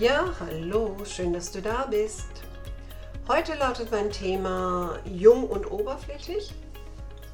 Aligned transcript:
Ja, 0.00 0.34
hallo, 0.40 0.96
schön, 1.04 1.32
dass 1.32 1.52
du 1.52 1.62
da 1.62 1.86
bist. 1.86 2.26
Heute 3.28 3.54
lautet 3.54 3.92
mein 3.92 4.10
Thema 4.10 4.98
jung 5.04 5.48
und 5.48 5.70
oberflächlich 5.70 6.52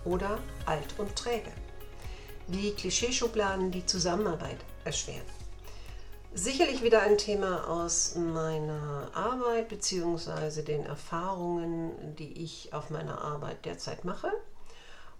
oder 0.04 0.38
alt 0.66 0.84
und 0.98 1.16
träge. 1.16 1.50
Wie 2.48 2.72
Klischeeschubladen 2.72 3.70
die 3.70 3.86
Zusammenarbeit 3.86 4.58
erschweren. 4.84 5.24
Sicherlich 6.34 6.82
wieder 6.82 7.00
ein 7.00 7.16
Thema 7.16 7.66
aus 7.66 8.16
meiner 8.16 9.08
Arbeit 9.14 9.70
bzw. 9.70 10.60
den 10.60 10.84
Erfahrungen, 10.84 12.14
die 12.16 12.42
ich 12.42 12.74
auf 12.74 12.90
meiner 12.90 13.22
Arbeit 13.22 13.64
derzeit 13.64 14.04
mache. 14.04 14.30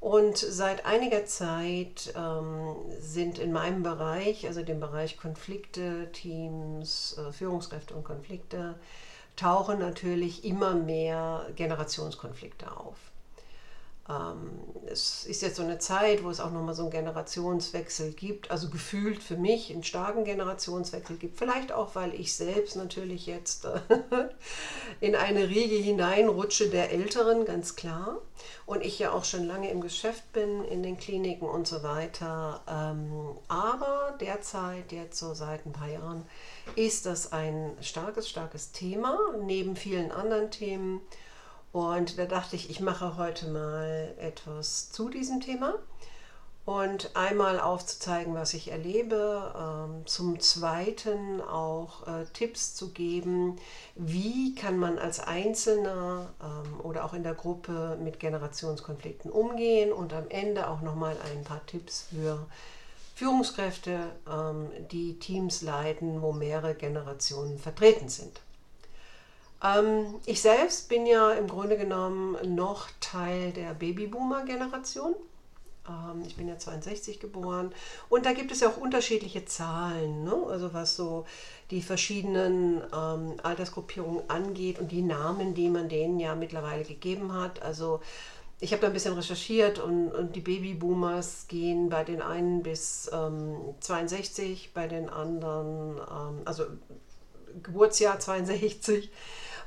Und 0.01 0.39
seit 0.39 0.87
einiger 0.87 1.27
Zeit 1.27 2.15
ähm, 2.17 2.75
sind 2.99 3.39
in 3.39 3.53
meinem 3.53 3.83
Bereich, 3.83 4.47
also 4.47 4.63
dem 4.63 4.81
Bereich 4.81 5.19
Konflikte, 5.19 6.11
Teams, 6.13 7.19
äh, 7.19 7.33
Führungskräfte 7.33 7.95
und 7.95 8.05
Konflikte, 8.05 8.79
tauchen 9.37 9.79
natürlich 9.79 10.45
immer 10.45 10.75
mehr 10.75 11.47
Generationskonflikte 11.55 12.75
auf. 12.75 13.10
Ähm, 14.11 14.51
es 14.87 15.25
ist 15.25 15.43
jetzt 15.43 15.57
so 15.57 15.63
eine 15.63 15.79
Zeit, 15.79 16.25
wo 16.25 16.31
es 16.31 16.41
auch 16.41 16.51
nochmal 16.51 16.75
so 16.75 16.83
einen 16.83 16.91
Generationswechsel 16.91 18.13
gibt, 18.13 18.51
also 18.51 18.69
gefühlt 18.71 19.23
für 19.23 19.37
mich 19.37 19.71
einen 19.71 19.85
starken 19.85 20.25
Generationswechsel 20.25 21.17
gibt. 21.17 21.39
Vielleicht 21.39 21.71
auch, 21.71 21.95
weil 21.95 22.13
ich 22.15 22.35
selbst 22.35 22.75
natürlich 22.75 23.27
jetzt 23.27 23.67
äh, 23.67 23.81
in 25.01 25.15
eine 25.15 25.49
Riege 25.49 25.77
hineinrutsche 25.77 26.71
der 26.71 26.91
Älteren, 26.91 27.45
ganz 27.45 27.77
klar. 27.77 28.19
Und 28.67 28.85
ich 28.85 28.99
ja 28.99 29.13
auch 29.13 29.25
schon 29.25 29.47
lange 29.47 29.71
im 29.71 29.81
Geschäft 29.81 30.33
bin, 30.33 30.65
in 30.65 30.83
den 30.83 30.97
Kliniken 30.97 31.49
und 31.49 31.69
so 31.69 31.83
weiter. 31.83 32.63
Ähm, 32.69 33.37
aber 33.49 34.17
derzeit, 34.21 34.91
jetzt 34.93 35.19
so 35.19 35.35
seit 35.35 35.67
ein 35.67 35.73
paar 35.73 35.89
Jahren, 35.89 36.25
ist 36.75 37.07
das 37.07 37.33
ein 37.33 37.77
starkes, 37.81 38.29
starkes 38.29 38.73
Thema, 38.73 39.19
neben 39.43 39.77
vielen 39.77 40.11
anderen 40.11 40.51
Themen. 40.51 41.01
Und 41.73 42.19
da 42.19 42.27
dachte 42.27 42.57
ich, 42.57 42.69
ich 42.71 42.81
mache 42.81 43.17
heute 43.17 43.47
mal 43.49 44.15
etwas 44.19 44.91
zu 44.91 45.09
diesem 45.09 45.41
Thema 45.41 45.75
und 46.67 47.17
einmal 47.17 47.59
aufzuzeigen, 47.59 48.35
was 48.35 48.55
ich 48.55 48.71
erlebe, 48.71 49.55
ähm, 49.57 50.07
zum 50.07 50.41
Zweiten 50.41 51.41
auch 51.41 52.07
äh, 52.07 52.27
Tipps 52.33 52.75
zu 52.75 52.91
geben, 52.91 53.57
wie 53.95 54.55
kann 54.55 54.79
man 54.79 54.99
als 54.99 55.21
Einzelner 55.21 56.29
ähm, 56.43 56.81
oder 56.85 57.05
auch 57.05 57.15
in 57.15 57.23
der 57.23 57.35
Gruppe 57.35 57.99
mit 58.03 58.21
Generationskonflikten 58.21 59.31
umgehen 59.31 59.93
und 59.93 60.13
am 60.13 60.29
Ende 60.29 60.69
auch 60.69 60.81
nochmal 60.81 61.17
ein 61.33 61.45
paar 61.45 61.65
Tipps 61.67 62.07
für 62.11 62.47
Führungskräfte, 63.15 63.99
ähm, 64.31 64.71
die 64.91 65.19
Teams 65.19 65.63
leiten, 65.63 66.21
wo 66.21 66.33
mehrere 66.33 66.75
Generationen 66.75 67.59
vertreten 67.59 68.09
sind. 68.09 68.41
Ähm, 69.63 70.21
ich 70.27 70.41
selbst 70.41 70.89
bin 70.89 71.07
ja 71.07 71.33
im 71.33 71.49
Grunde 71.49 71.77
genommen 71.77 72.37
noch 72.55 72.89
Teil 73.01 73.53
der 73.53 73.75
Babyboomer-Generation. 73.75 75.15
Ähm, 75.89 76.23
ich 76.27 76.37
bin 76.37 76.49
ja 76.49 76.59
62 76.59 77.21
geboren 77.21 77.73
und 78.09 78.27
da 78.27 78.33
gibt 78.33 78.53
es 78.53 78.61
ja 78.61 78.69
auch 78.69 78.77
unterschiedliche 78.77 79.45
Zahlen, 79.45 80.25
ne? 80.25 80.35
also 80.49 80.73
was 80.73 80.97
so 80.97 81.27
die 81.71 81.83
verschiedenen 81.83 82.83
ähm, 82.95 83.35
Altersgruppierungen 83.43 84.29
angeht 84.29 84.79
und 84.79 84.93
die 84.93 85.03
Namen, 85.03 85.55
die 85.55 85.69
man 85.69 85.89
denen 85.89 86.19
ja 86.21 86.35
mittlerweile 86.35 86.85
gegeben 86.85 87.33
hat. 87.33 87.63
Also 87.63 88.01
ich 88.61 88.73
habe 88.73 88.83
da 88.83 88.89
ein 88.89 88.93
bisschen 88.93 89.15
recherchiert 89.15 89.79
und, 89.79 90.11
und, 90.11 90.37
die 90.37 90.41
Babyboomers 90.41 91.47
gehen 91.49 91.89
bei 91.89 92.05
den 92.05 92.21
einen 92.21 92.63
bis 92.63 93.11
ähm, 93.13 93.57
62, 93.81 94.73
bei 94.75 94.87
den 94.87 95.09
anderen, 95.09 95.97
ähm, 95.97 96.43
also 96.45 96.65
Geburtsjahr 97.63 98.19
62 98.19 99.11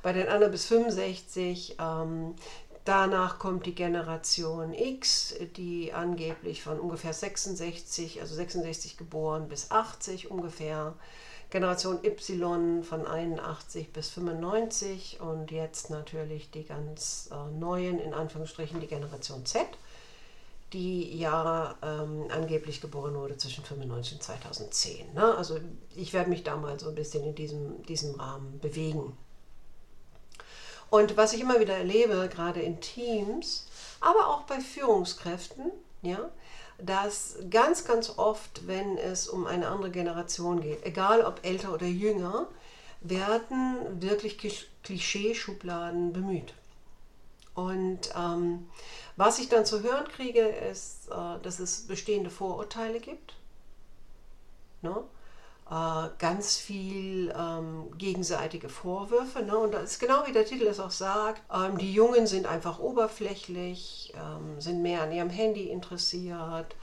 bei 0.04 0.14
den 0.14 0.28
anderen 0.28 0.52
bis 0.52 0.66
65. 0.66 1.78
Ähm, 1.80 2.36
danach 2.86 3.40
kommt 3.40 3.66
die 3.66 3.74
Generation 3.74 4.74
X, 4.74 5.34
die 5.56 5.92
angeblich 5.94 6.62
von 6.62 6.80
ungefähr 6.80 7.14
66, 7.14 8.22
also 8.22 8.36
66 8.36 8.98
geboren 8.98 9.48
bis 9.48 9.72
80 9.72 10.30
ungefähr. 10.30 10.94
Generation 11.50 12.00
Y 12.04 12.84
von 12.84 13.06
81 13.06 13.94
bis 13.94 14.10
95 14.10 15.20
und 15.22 15.52
jetzt 15.52 15.92
natürlich 15.92 16.50
die 16.50 16.64
ganz 16.64 17.30
äh, 17.32 17.60
neuen, 17.60 18.00
in 18.00 18.16
Anführungsstrichen, 18.16 18.80
die 18.80 18.88
Generation 18.88 19.46
Z, 19.46 19.68
die 20.74 21.16
ja 21.16 21.76
ähm, 21.84 22.26
angeblich 22.30 22.82
geboren 22.82 23.14
wurde 23.14 23.38
zwischen 23.38 23.64
95 23.64 24.14
und 24.14 24.24
2010. 24.24 25.14
Ne? 25.14 25.36
Also 25.38 25.60
ich 25.96 26.12
werde 26.14 26.32
mich 26.32 26.44
da 26.44 26.58
mal 26.58 26.80
so 26.80 26.90
ein 26.90 26.96
bisschen 26.96 27.24
in 27.24 27.36
diesem, 27.36 27.84
diesem 27.84 28.20
Rahmen 28.20 28.60
bewegen. 28.60 29.16
Und 30.94 31.18
was 31.18 31.34
ich 31.34 31.42
immer 31.42 31.60
wieder 31.60 31.76
erlebe, 31.76 32.30
gerade 32.32 32.62
in 32.62 32.80
Teams, 32.80 33.66
aber 34.00 34.28
auch 34.28 34.42
bei 34.42 34.60
Führungskräften, 34.60 35.72
ja, 36.04 36.30
dass 36.78 37.38
ganz, 37.50 37.84
ganz 37.86 38.20
oft, 38.20 38.68
wenn 38.68 39.00
es 39.00 39.28
um 39.28 39.48
eine 39.48 39.70
andere 39.70 39.90
Generation 39.90 40.62
geht, 40.62 40.86
egal 40.86 41.26
ob 41.26 41.44
älter 41.44 41.74
oder 41.74 41.88
jünger, 41.88 42.48
werden 43.02 44.04
wirklich 44.04 44.38
Klischeeschubladen 44.84 46.14
bemüht. 46.14 46.54
Und 47.56 48.12
ähm, 48.16 48.70
was 49.16 49.40
ich 49.40 49.50
dann 49.50 49.66
zu 49.66 49.82
hören 49.82 50.08
kriege, 50.10 50.42
ist, 50.42 51.08
äh, 51.10 51.40
dass 51.42 51.58
es 51.60 51.88
bestehende 51.88 52.30
Vorurteile 52.30 53.00
gibt. 53.00 53.34
Ne? 54.84 55.04
Äh, 55.74 56.10
ganz 56.20 56.58
viel 56.58 57.34
ähm, 57.36 57.98
gegenseitige 57.98 58.70
Vorwürfe. 58.70 59.42
Ne? 59.42 59.58
Und 59.58 59.74
das 59.74 59.94
ist 59.94 60.00
genau 60.00 60.28
wie 60.28 60.32
der 60.32 60.46
Titel 60.46 60.68
es 60.68 60.80
auch 60.80 60.92
sagt. 60.92 61.42
Ähm, 61.52 61.80
die 61.80 61.92
Jungen 61.92 62.28
sind 62.28 62.46
einfach 62.46 62.78
oberflächlich, 62.78 64.14
ähm, 64.16 64.62
sind 64.62 64.84
mehr 64.84 65.02
an 65.02 65.12
ihrem 65.12 65.32
Handy 65.32 65.70
interessiert, 65.70 66.76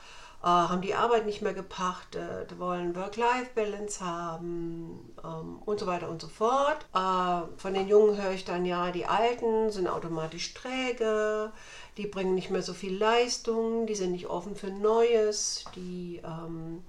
äh, 0.43 0.47
haben 0.47 0.81
die 0.81 0.97
Arbeit 0.97 1.25
nicht 1.25 1.41
mehr 1.41 1.55
gepachtet, 1.55 2.59
wollen 2.59 2.97
Work-Life-Balance 2.97 4.05
haben 4.05 5.15
ähm, 5.22 5.62
und 5.65 5.78
so 5.78 5.87
weiter 5.87 6.09
und 6.09 6.21
so 6.21 6.27
fort. 6.28 6.84
Äh, 6.93 7.43
von 7.59 7.75
den 7.75 7.87
Jungen 7.87 8.21
höre 8.21 8.33
ich 8.33 8.45
dann 8.45 8.67
ja, 8.67 8.91
die 8.91 9.07
Alten 9.07 9.71
sind 9.71 9.87
automatisch 9.87 10.53
träge, 10.53 11.53
die 11.97 12.09
bringen 12.09 12.34
nicht 12.34 12.51
mehr 12.51 12.62
so 12.62 12.75
viel 12.75 12.97
Leistung, 12.97 13.87
die 13.87 13.95
sind 13.95 14.11
nicht 14.11 14.27
offen 14.27 14.57
für 14.57 14.72
Neues, 14.72 15.65
die 15.77 16.21
ähm, 16.25 16.83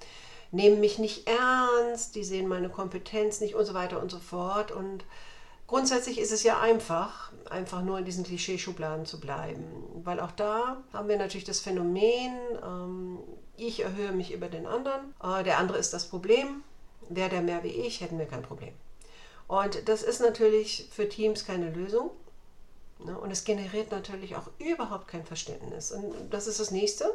nehmen 0.52 0.80
mich 0.80 1.00
nicht 1.00 1.28
ernst, 1.28 2.16
die 2.16 2.24
sehen 2.24 2.48
meine 2.48 2.70
Kompetenz 2.70 3.40
nicht 3.40 3.56
und 3.56 3.66
so 3.66 3.74
weiter 3.74 4.02
und 4.02 4.12
so 4.12 4.20
fort. 4.20 4.72
Und 4.72 5.06
grundsätzlich 5.68 6.20
ist 6.20 6.32
es 6.32 6.44
ja 6.44 6.60
einfach, 6.60 7.32
einfach 7.50 7.82
nur 7.82 8.00
in 8.00 8.06
diesen 8.06 8.24
Klischeeschubladen 8.24 9.06
zu 9.06 9.20
bleiben. 9.20 9.66
Weil 10.04 10.20
auch 10.20 10.32
da 10.32 10.84
haben 10.94 11.08
wir 11.08 11.18
natürlich 11.18 11.46
das 11.46 11.62
Phänomen, 11.62 12.34
ähm, 12.64 13.20
ich 13.58 13.84
erhöhe 13.84 14.12
mich 14.12 14.34
über 14.34 14.50
den 14.50 14.66
anderen, 14.66 15.14
äh, 15.24 15.44
der 15.44 15.58
andere 15.58 15.78
ist 15.78 15.94
das 15.94 16.08
Problem. 16.08 16.64
Wäre 17.10 17.30
der 17.30 17.42
mehr 17.42 17.64
wie 17.64 17.70
ich, 17.70 18.02
hätten 18.02 18.20
wir 18.20 18.26
kein 18.26 18.44
Problem. 18.44 18.74
Und 19.48 19.90
das 19.90 20.02
ist 20.02 20.22
natürlich 20.22 20.88
für 20.92 21.10
Teams 21.10 21.46
keine 21.46 21.70
Lösung. 21.72 22.12
Ne? 23.06 23.18
Und 23.18 23.32
es 23.32 23.44
generiert 23.44 23.92
natürlich 23.92 24.36
auch 24.36 24.50
überhaupt 24.60 25.08
kein 25.08 25.26
Verständnis. 25.26 25.92
Und 25.92 26.14
das 26.30 26.48
ist 26.48 26.60
das 26.60 26.72
nächste. 26.72 27.12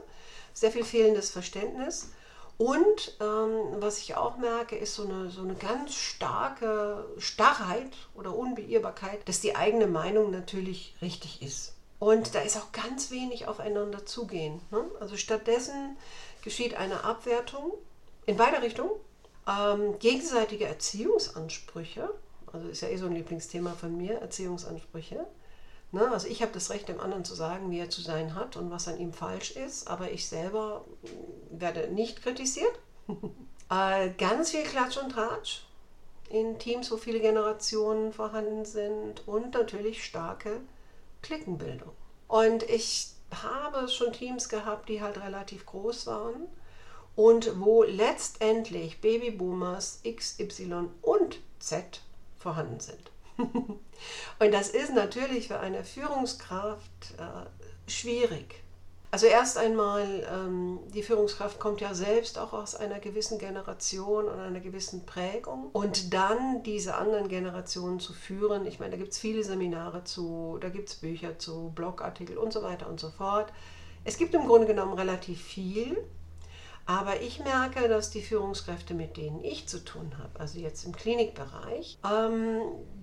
Sehr 0.52 0.70
viel 0.70 0.84
fehlendes 0.84 1.30
Verständnis. 1.30 2.10
Und 2.58 3.16
ähm, 3.20 3.80
was 3.80 3.98
ich 3.98 4.14
auch 4.14 4.38
merke, 4.38 4.76
ist 4.76 4.94
so 4.94 5.04
eine, 5.04 5.30
so 5.30 5.42
eine 5.42 5.54
ganz 5.54 5.94
starke 5.94 7.04
Starrheit 7.18 7.92
oder 8.14 8.34
Unbeirrbarkeit, 8.34 9.28
dass 9.28 9.40
die 9.40 9.54
eigene 9.54 9.86
Meinung 9.86 10.30
natürlich 10.30 10.94
richtig 11.02 11.42
ist. 11.42 11.74
Und 11.98 12.34
da 12.34 12.40
ist 12.40 12.56
auch 12.56 12.72
ganz 12.72 13.10
wenig 13.10 13.46
aufeinander 13.46 14.06
zugehen. 14.06 14.60
Ne? 14.70 14.84
Also 15.00 15.16
stattdessen 15.16 15.96
geschieht 16.42 16.74
eine 16.74 17.04
Abwertung 17.04 17.72
in 18.24 18.36
beide 18.36 18.62
Richtungen. 18.62 18.90
Ähm, 19.48 19.98
gegenseitige 19.98 20.66
Erziehungsansprüche, 20.66 22.10
also 22.52 22.68
ist 22.68 22.80
ja 22.80 22.88
eh 22.88 22.96
so 22.96 23.06
ein 23.06 23.14
Lieblingsthema 23.14 23.74
von 23.74 23.96
mir, 23.96 24.18
Erziehungsansprüche, 24.18 25.26
Ne? 25.92 26.10
Also 26.10 26.28
ich 26.28 26.42
habe 26.42 26.52
das 26.52 26.70
Recht, 26.70 26.88
dem 26.88 27.00
anderen 27.00 27.24
zu 27.24 27.34
sagen, 27.34 27.70
wie 27.70 27.78
er 27.78 27.90
zu 27.90 28.02
sein 28.02 28.34
hat 28.34 28.56
und 28.56 28.70
was 28.70 28.88
an 28.88 28.98
ihm 28.98 29.12
falsch 29.12 29.52
ist, 29.52 29.88
aber 29.88 30.10
ich 30.10 30.28
selber 30.28 30.84
werde 31.50 31.88
nicht 31.88 32.22
kritisiert. 32.22 32.78
äh, 33.70 34.10
ganz 34.18 34.50
viel 34.50 34.64
Klatsch 34.64 34.96
und 34.96 35.10
Tratsch. 35.10 35.62
in 36.28 36.58
Teams, 36.58 36.90
wo 36.90 36.96
viele 36.96 37.20
Generationen 37.20 38.12
vorhanden 38.12 38.64
sind 38.64 39.26
und 39.28 39.54
natürlich 39.54 40.04
starke 40.04 40.60
Klickenbildung. 41.22 41.92
Und 42.28 42.64
ich 42.64 43.10
habe 43.42 43.88
schon 43.88 44.12
Teams 44.12 44.48
gehabt, 44.48 44.88
die 44.88 45.02
halt 45.02 45.20
relativ 45.20 45.66
groß 45.66 46.06
waren 46.06 46.48
und 47.14 47.60
wo 47.60 47.82
letztendlich 47.82 49.00
Babyboomers 49.00 50.00
X, 50.02 50.38
Y 50.38 50.90
und 51.02 51.40
Z 51.58 52.02
vorhanden 52.38 52.80
sind. 52.80 53.10
Und 53.36 54.52
das 54.52 54.68
ist 54.68 54.94
natürlich 54.94 55.48
für 55.48 55.58
eine 55.58 55.84
Führungskraft 55.84 57.14
äh, 57.18 57.90
schwierig. 57.90 58.62
Also 59.10 59.26
erst 59.26 59.56
einmal, 59.56 60.26
ähm, 60.30 60.80
die 60.92 61.02
Führungskraft 61.02 61.60
kommt 61.60 61.80
ja 61.80 61.94
selbst 61.94 62.38
auch 62.38 62.52
aus 62.52 62.74
einer 62.74 62.98
gewissen 62.98 63.38
Generation 63.38 64.26
und 64.26 64.38
einer 64.38 64.60
gewissen 64.60 65.06
Prägung. 65.06 65.70
Und 65.72 66.12
dann 66.12 66.62
diese 66.64 66.96
anderen 66.96 67.28
Generationen 67.28 68.00
zu 68.00 68.12
führen, 68.12 68.66
ich 68.66 68.78
meine, 68.78 68.90
da 68.90 68.96
gibt 68.98 69.12
es 69.12 69.18
viele 69.18 69.42
Seminare 69.44 70.04
zu, 70.04 70.58
da 70.60 70.68
gibt 70.68 70.90
es 70.90 70.96
Bücher 70.96 71.38
zu, 71.38 71.72
Blogartikel 71.74 72.36
und 72.36 72.52
so 72.52 72.62
weiter 72.62 72.88
und 72.88 73.00
so 73.00 73.10
fort. 73.10 73.52
Es 74.04 74.18
gibt 74.18 74.34
im 74.34 74.46
Grunde 74.46 74.66
genommen 74.66 74.92
relativ 74.92 75.42
viel. 75.42 75.96
Aber 76.86 77.20
ich 77.20 77.40
merke, 77.40 77.88
dass 77.88 78.10
die 78.10 78.22
Führungskräfte, 78.22 78.94
mit 78.94 79.16
denen 79.16 79.42
ich 79.42 79.66
zu 79.66 79.84
tun 79.84 80.12
habe, 80.18 80.38
also 80.38 80.60
jetzt 80.60 80.84
im 80.84 80.94
Klinikbereich, 80.94 81.98
ähm, 82.08 82.60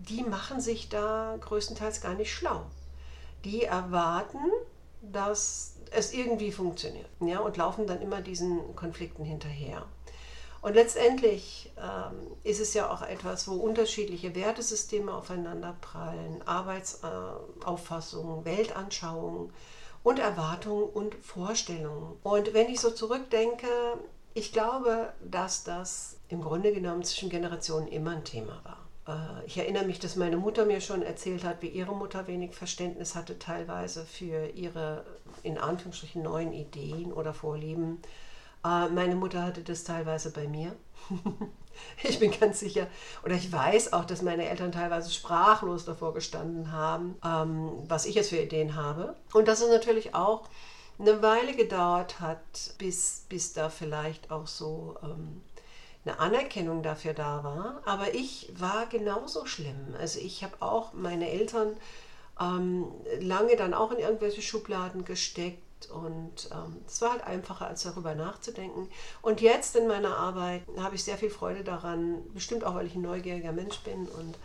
die 0.08 0.24
machen 0.24 0.62
sich 0.62 0.88
da 0.88 1.38
größtenteils 1.42 2.00
gar 2.00 2.14
nicht 2.14 2.34
schlau. 2.34 2.66
Die 3.44 3.64
erwarten, 3.64 4.40
dass 5.02 5.76
es 5.92 6.14
irgendwie 6.14 6.54
funktioniert 6.54 7.10
ja, 7.20 7.40
und 7.40 7.58
laufen 7.58 7.86
dann 7.86 8.02
immer 8.02 8.22
diesen 8.22 8.74
Konflikten 8.76 9.26
hinterher. 9.26 9.86
Und 10.62 10.76
letztendlich 10.76 11.74
ähm, 11.78 12.32
ist 12.46 12.62
es 12.62 12.74
ja 12.74 12.90
auch 12.90 13.02
etwas, 13.02 13.50
wo 13.50 13.56
unterschiedliche 13.56 14.34
Wertesysteme 14.34 15.14
aufeinander 15.14 15.76
prallen, 15.82 16.42
Arbeitsauffassungen, 16.48 18.46
Weltanschauungen 18.46 19.52
und 20.04 20.20
Erwartungen 20.20 20.84
und 20.84 21.16
Vorstellungen. 21.16 22.18
Und 22.24 22.54
wenn 22.54 22.68
ich 22.68 22.80
so 22.80 22.92
zurückdenke, 22.92 23.68
ich 24.34 24.52
glaube, 24.52 25.14
dass 25.24 25.64
das 25.64 26.18
im 26.30 26.42
Grunde 26.42 26.74
genommen 26.74 27.04
zwischen 27.04 27.30
Generationen 27.30 27.88
immer 27.88 28.12
ein 28.12 28.24
Thema 28.24 28.62
war. 28.64 28.84
Äh, 29.08 29.46
ich 29.46 29.58
erinnere 29.58 29.86
mich, 29.86 30.00
dass 30.00 30.16
meine 30.16 30.38
Mutter 30.38 30.66
mir 30.66 30.82
schon 30.82 31.04
erzählt 31.04 31.44
hat, 31.44 31.62
wie 31.62 31.68
ihre 31.68 31.96
Mutter 31.96 32.28
wenig 32.28 32.56
Verständnis 32.56 33.16
hatte 33.16 33.40
teilweise 33.40 34.06
für 34.06 34.48
ihre 34.48 35.06
in 35.44 35.58
Anführungsstrichen 35.58 36.24
neuen 36.24 36.54
Ideen 36.54 37.14
oder 37.14 37.34
Vorlieben. 37.34 38.00
Äh, 38.66 38.90
meine 38.90 39.16
Mutter 39.16 39.44
hatte 39.44 39.62
das 39.62 39.84
teilweise 39.84 40.32
bei 40.32 40.48
mir. 40.48 40.76
Ich 42.04 42.20
bin 42.20 42.32
ganz 42.38 42.60
sicher, 42.60 42.88
oder 43.24 43.36
ich 43.36 43.52
weiß 43.52 43.94
auch, 43.94 44.06
dass 44.06 44.22
meine 44.22 44.50
Eltern 44.50 44.72
teilweise 44.72 45.12
sprachlos 45.12 45.86
davor 45.86 46.14
gestanden 46.14 46.72
haben, 46.72 47.16
ähm, 47.24 47.84
was 47.88 48.06
ich 48.06 48.16
jetzt 48.16 48.30
für 48.30 48.38
Ideen 48.38 48.76
habe. 48.76 49.16
Und 49.34 49.48
dass 49.48 49.62
es 49.62 49.70
natürlich 49.70 50.16
auch 50.16 50.44
eine 51.00 51.22
Weile 51.22 51.56
gedauert 51.56 52.20
hat, 52.20 52.76
bis, 52.78 53.26
bis 53.30 53.54
da 53.54 53.70
vielleicht 53.70 54.32
auch 54.32 54.48
so 54.48 54.96
ähm, 55.04 55.42
eine 56.06 56.20
Anerkennung 56.20 56.84
dafür 56.84 57.14
da 57.14 57.44
war. 57.44 57.82
Aber 57.86 58.14
ich 58.14 58.52
war 58.58 58.86
genauso 58.88 59.46
schlimm. 59.46 59.96
Also 60.00 60.20
ich 60.20 60.44
habe 60.44 60.56
auch 60.60 60.94
meine 60.94 61.30
Eltern 61.30 61.78
ähm, 62.40 62.92
lange 63.20 63.56
dann 63.56 63.74
auch 63.74 63.92
in 63.92 64.00
irgendwelche 64.00 64.42
Schubladen 64.42 65.06
gesteckt 65.06 65.62
und 65.90 66.50
ähm, 66.52 66.78
es 66.88 67.02
war 67.02 67.12
halt 67.12 67.24
einfacher, 67.24 67.68
als 67.68 67.84
darüber 67.84 68.16
nachzudenken. 68.16 68.90
Und 69.22 69.42
jetzt 69.42 69.76
in 69.76 69.88
meiner 69.88 70.18
Arbeit 70.18 70.64
habe 70.78 70.96
ich 70.96 71.04
sehr 71.04 71.18
viel 71.18 71.30
Freude 71.30 71.64
daran, 71.64 72.22
bestimmt 72.34 72.64
auch, 72.64 72.76
weil 72.76 72.88
ich 72.88 72.96
ein 72.96 73.02
neugieriger 73.02 73.52
Mensch 73.52 73.80
bin 73.80 74.08
und 74.08 74.38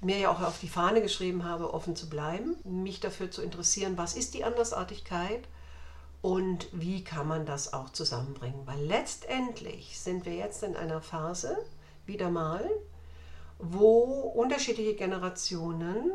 mir 0.00 0.18
ja 0.18 0.30
auch 0.30 0.40
auf 0.40 0.60
die 0.60 0.68
Fahne 0.68 1.02
geschrieben 1.02 1.44
habe, 1.44 1.72
offen 1.72 1.96
zu 1.96 2.08
bleiben, 2.08 2.56
mich 2.64 3.00
dafür 3.00 3.30
zu 3.30 3.42
interessieren, 3.42 3.96
was 3.96 4.14
ist 4.14 4.34
die 4.34 4.44
Andersartigkeit 4.44 5.44
und 6.22 6.68
wie 6.72 7.02
kann 7.04 7.26
man 7.26 7.46
das 7.46 7.72
auch 7.72 7.90
zusammenbringen. 7.90 8.66
Weil 8.66 8.80
letztendlich 8.84 9.98
sind 9.98 10.26
wir 10.26 10.34
jetzt 10.34 10.62
in 10.62 10.76
einer 10.76 11.00
Phase, 11.00 11.56
wieder 12.04 12.30
mal, 12.30 12.68
wo 13.58 14.32
unterschiedliche 14.34 14.94
Generationen 14.94 16.12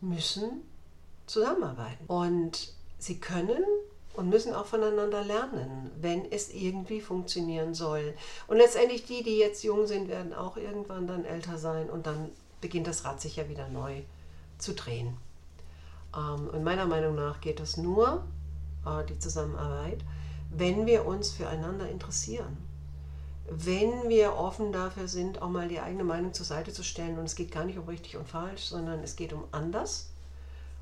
müssen 0.00 0.62
zusammenarbeiten. 1.26 2.04
Und 2.06 2.74
sie 3.02 3.18
können 3.18 3.64
und 4.14 4.28
müssen 4.28 4.54
auch 4.54 4.66
voneinander 4.66 5.24
lernen, 5.24 5.90
wenn 6.00 6.30
es 6.30 6.52
irgendwie 6.52 7.00
funktionieren 7.00 7.74
soll. 7.74 8.14
Und 8.48 8.56
letztendlich 8.56 9.04
die, 9.04 9.22
die 9.22 9.38
jetzt 9.38 9.62
jung 9.62 9.86
sind, 9.86 10.08
werden 10.08 10.34
auch 10.34 10.56
irgendwann 10.56 11.06
dann 11.06 11.24
älter 11.24 11.58
sein 11.58 11.88
und 11.88 12.06
dann 12.06 12.30
beginnt 12.60 12.86
das 12.86 13.04
Rad 13.04 13.20
sich 13.20 13.36
ja 13.36 13.48
wieder 13.48 13.68
neu 13.68 14.02
zu 14.58 14.74
drehen. 14.74 15.16
Ähm, 16.14 16.48
und 16.48 16.64
meiner 16.64 16.86
Meinung 16.86 17.14
nach 17.14 17.40
geht 17.40 17.60
das 17.60 17.76
nur, 17.76 18.24
äh, 18.84 19.04
die 19.06 19.18
Zusammenarbeit, 19.18 20.04
wenn 20.50 20.86
wir 20.86 21.06
uns 21.06 21.30
füreinander 21.30 21.88
interessieren. 21.88 22.58
Wenn 23.48 24.08
wir 24.08 24.36
offen 24.36 24.72
dafür 24.72 25.08
sind, 25.08 25.42
auch 25.42 25.48
mal 25.48 25.68
die 25.68 25.80
eigene 25.80 26.04
Meinung 26.04 26.32
zur 26.32 26.46
Seite 26.46 26.72
zu 26.72 26.84
stellen. 26.84 27.18
Und 27.18 27.24
es 27.24 27.34
geht 27.34 27.50
gar 27.50 27.64
nicht 27.64 27.78
um 27.78 27.88
richtig 27.88 28.16
und 28.16 28.28
falsch, 28.28 28.64
sondern 28.64 29.02
es 29.02 29.16
geht 29.16 29.32
um 29.32 29.44
anders 29.50 30.09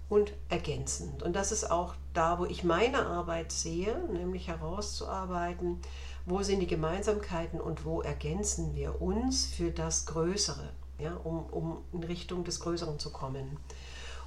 und 0.08 0.32
ergänzend. 0.48 1.22
Und 1.22 1.34
das 1.34 1.52
ist 1.52 1.70
auch 1.70 1.94
da, 2.14 2.38
wo 2.38 2.46
ich 2.46 2.64
meine 2.64 3.06
Arbeit 3.06 3.52
sehe, 3.52 3.98
nämlich 4.12 4.48
herauszuarbeiten, 4.48 5.80
wo 6.24 6.42
sind 6.42 6.60
die 6.60 6.66
Gemeinsamkeiten 6.66 7.60
und 7.60 7.84
wo 7.84 8.02
ergänzen 8.02 8.74
wir 8.74 9.00
uns 9.00 9.46
für 9.46 9.70
das 9.70 10.06
Größere, 10.06 10.70
ja, 10.98 11.14
um, 11.24 11.44
um 11.46 11.84
in 11.92 12.02
Richtung 12.04 12.44
des 12.44 12.60
Größeren 12.60 12.98
zu 12.98 13.10
kommen. 13.10 13.58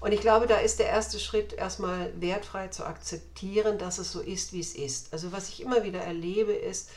Und 0.02 0.14
ich 0.14 0.22
glaube, 0.22 0.48
da 0.48 0.58
ist 0.58 0.80
der 0.80 0.88
erste 0.88 1.20
Schritt 1.20 1.54
erstmal 1.54 2.12
wertfrei 2.20 2.70
zu 2.70 2.86
akzeptieren, 2.86 3.78
dass 3.78 4.00
es 4.00 4.12
so 4.12 4.20
ist, 4.20 4.52
wie 4.52 4.60
es 4.60 4.74
ist. 4.74 5.14
Also 5.14 5.32
was 5.32 5.50
ich 5.50 5.62
immer 5.62 5.84
wieder 5.84 6.02
erlebe, 6.02 6.54
ist, 6.54 6.90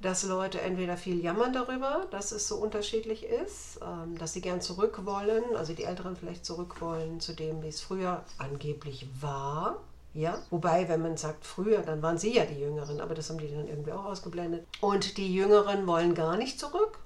dass 0.00 0.24
Leute 0.24 0.60
entweder 0.60 0.96
viel 0.96 1.20
jammern 1.20 1.52
darüber, 1.52 2.06
dass 2.10 2.32
es 2.32 2.48
so 2.48 2.56
unterschiedlich 2.56 3.24
ist, 3.24 3.78
ähm, 3.82 4.16
dass 4.18 4.32
sie 4.32 4.40
gern 4.40 4.60
zurück 4.60 5.00
wollen, 5.04 5.44
also 5.56 5.74
die 5.74 5.84
Älteren 5.84 6.16
vielleicht 6.16 6.44
zurück 6.44 6.80
wollen 6.80 7.20
zu 7.20 7.34
dem, 7.34 7.62
wie 7.62 7.68
es 7.68 7.80
früher 7.80 8.24
angeblich 8.38 9.06
war. 9.20 9.78
Ja, 10.12 10.38
wobei, 10.50 10.88
wenn 10.88 11.02
man 11.02 11.16
sagt 11.16 11.44
früher, 11.46 11.82
dann 11.82 12.02
waren 12.02 12.18
sie 12.18 12.34
ja 12.34 12.44
die 12.44 12.58
Jüngeren, 12.60 13.00
aber 13.00 13.14
das 13.14 13.30
haben 13.30 13.38
die 13.38 13.48
dann 13.48 13.68
irgendwie 13.68 13.92
auch 13.92 14.06
ausgeblendet. 14.06 14.66
Und 14.80 15.18
die 15.18 15.32
Jüngeren 15.32 15.86
wollen 15.86 16.14
gar 16.14 16.36
nicht 16.36 16.58
zurück. 16.58 16.98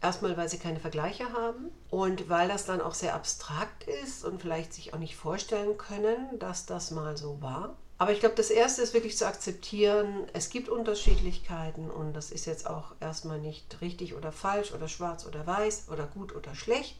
Erstmal, 0.00 0.36
weil 0.36 0.48
sie 0.48 0.58
keine 0.58 0.78
Vergleiche 0.78 1.32
haben 1.32 1.70
und 1.90 2.28
weil 2.28 2.48
das 2.48 2.66
dann 2.66 2.80
auch 2.80 2.94
sehr 2.94 3.14
abstrakt 3.14 3.84
ist 3.84 4.24
und 4.24 4.40
vielleicht 4.40 4.72
sich 4.72 4.94
auch 4.94 4.98
nicht 4.98 5.16
vorstellen 5.16 5.76
können, 5.76 6.38
dass 6.38 6.66
das 6.66 6.92
mal 6.92 7.16
so 7.16 7.40
war. 7.42 7.76
Aber 8.00 8.12
ich 8.12 8.20
glaube, 8.20 8.36
das 8.36 8.50
Erste 8.50 8.80
ist 8.80 8.94
wirklich 8.94 9.16
zu 9.18 9.26
akzeptieren, 9.26 10.28
es 10.32 10.50
gibt 10.50 10.68
Unterschiedlichkeiten 10.68 11.90
und 11.90 12.14
das 12.14 12.30
ist 12.30 12.46
jetzt 12.46 12.68
auch 12.68 12.92
erstmal 13.00 13.40
nicht 13.40 13.80
richtig 13.80 14.14
oder 14.14 14.30
falsch 14.30 14.72
oder 14.72 14.86
schwarz 14.86 15.26
oder 15.26 15.44
weiß 15.44 15.86
oder 15.90 16.06
gut 16.06 16.34
oder 16.34 16.54
schlecht, 16.54 16.96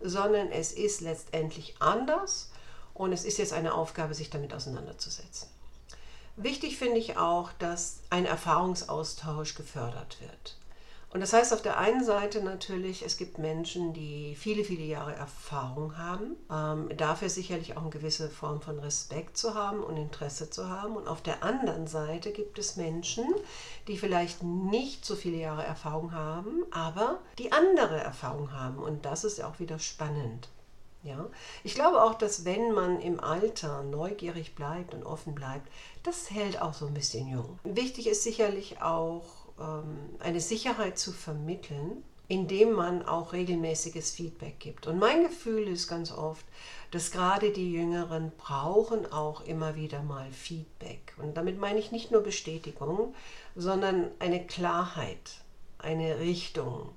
sondern 0.00 0.50
es 0.50 0.72
ist 0.72 1.02
letztendlich 1.02 1.76
anders 1.80 2.50
und 2.94 3.12
es 3.12 3.24
ist 3.24 3.36
jetzt 3.36 3.52
eine 3.52 3.74
Aufgabe, 3.74 4.14
sich 4.14 4.30
damit 4.30 4.54
auseinanderzusetzen. 4.54 5.48
Wichtig 6.36 6.78
finde 6.78 6.98
ich 6.98 7.18
auch, 7.18 7.52
dass 7.58 7.98
ein 8.10 8.24
Erfahrungsaustausch 8.24 9.54
gefördert 9.54 10.18
wird. 10.20 10.57
Und 11.10 11.20
das 11.20 11.32
heißt 11.32 11.54
auf 11.54 11.62
der 11.62 11.78
einen 11.78 12.04
Seite 12.04 12.42
natürlich, 12.42 13.02
es 13.02 13.16
gibt 13.16 13.38
Menschen, 13.38 13.94
die 13.94 14.34
viele, 14.34 14.62
viele 14.62 14.84
Jahre 14.84 15.14
Erfahrung 15.14 15.96
haben, 15.96 16.36
ähm, 16.52 16.94
dafür 16.96 17.30
sicherlich 17.30 17.76
auch 17.76 17.82
eine 17.82 17.90
gewisse 17.90 18.28
Form 18.28 18.60
von 18.60 18.78
Respekt 18.78 19.38
zu 19.38 19.54
haben 19.54 19.82
und 19.82 19.96
Interesse 19.96 20.50
zu 20.50 20.68
haben. 20.68 20.96
Und 20.96 21.08
auf 21.08 21.22
der 21.22 21.42
anderen 21.42 21.86
Seite 21.86 22.30
gibt 22.30 22.58
es 22.58 22.76
Menschen, 22.76 23.24
die 23.86 23.96
vielleicht 23.96 24.42
nicht 24.42 25.06
so 25.06 25.16
viele 25.16 25.38
Jahre 25.38 25.64
Erfahrung 25.64 26.12
haben, 26.12 26.64
aber 26.70 27.20
die 27.38 27.52
andere 27.52 27.98
Erfahrung 27.98 28.52
haben. 28.52 28.78
Und 28.78 29.06
das 29.06 29.24
ist 29.24 29.38
ja 29.38 29.48
auch 29.48 29.60
wieder 29.60 29.78
spannend. 29.78 30.50
Ja? 31.04 31.26
Ich 31.64 31.74
glaube 31.74 32.02
auch, 32.02 32.14
dass 32.14 32.44
wenn 32.44 32.72
man 32.72 33.00
im 33.00 33.18
Alter 33.20 33.82
neugierig 33.82 34.54
bleibt 34.54 34.92
und 34.92 35.04
offen 35.04 35.34
bleibt, 35.34 35.66
das 36.02 36.30
hält 36.30 36.60
auch 36.60 36.74
so 36.74 36.86
ein 36.86 36.94
bisschen 36.94 37.28
jung. 37.28 37.58
Wichtig 37.64 38.08
ist 38.08 38.24
sicherlich 38.24 38.82
auch, 38.82 39.24
eine 40.20 40.40
Sicherheit 40.40 40.98
zu 40.98 41.12
vermitteln, 41.12 42.02
indem 42.28 42.72
man 42.72 43.04
auch 43.04 43.32
regelmäßiges 43.32 44.12
Feedback 44.12 44.60
gibt. 44.60 44.86
Und 44.86 44.98
mein 44.98 45.22
Gefühl 45.22 45.66
ist 45.66 45.88
ganz 45.88 46.12
oft, 46.12 46.44
dass 46.90 47.10
gerade 47.10 47.50
die 47.52 47.72
Jüngeren 47.72 48.32
brauchen 48.36 49.10
auch 49.10 49.40
immer 49.42 49.76
wieder 49.76 50.02
mal 50.02 50.30
Feedback. 50.30 51.14
Und 51.16 51.36
damit 51.36 51.58
meine 51.58 51.78
ich 51.78 51.90
nicht 51.90 52.10
nur 52.10 52.22
Bestätigung, 52.22 53.14
sondern 53.56 54.10
eine 54.18 54.46
Klarheit, 54.46 55.40
eine 55.78 56.18
Richtung, 56.18 56.90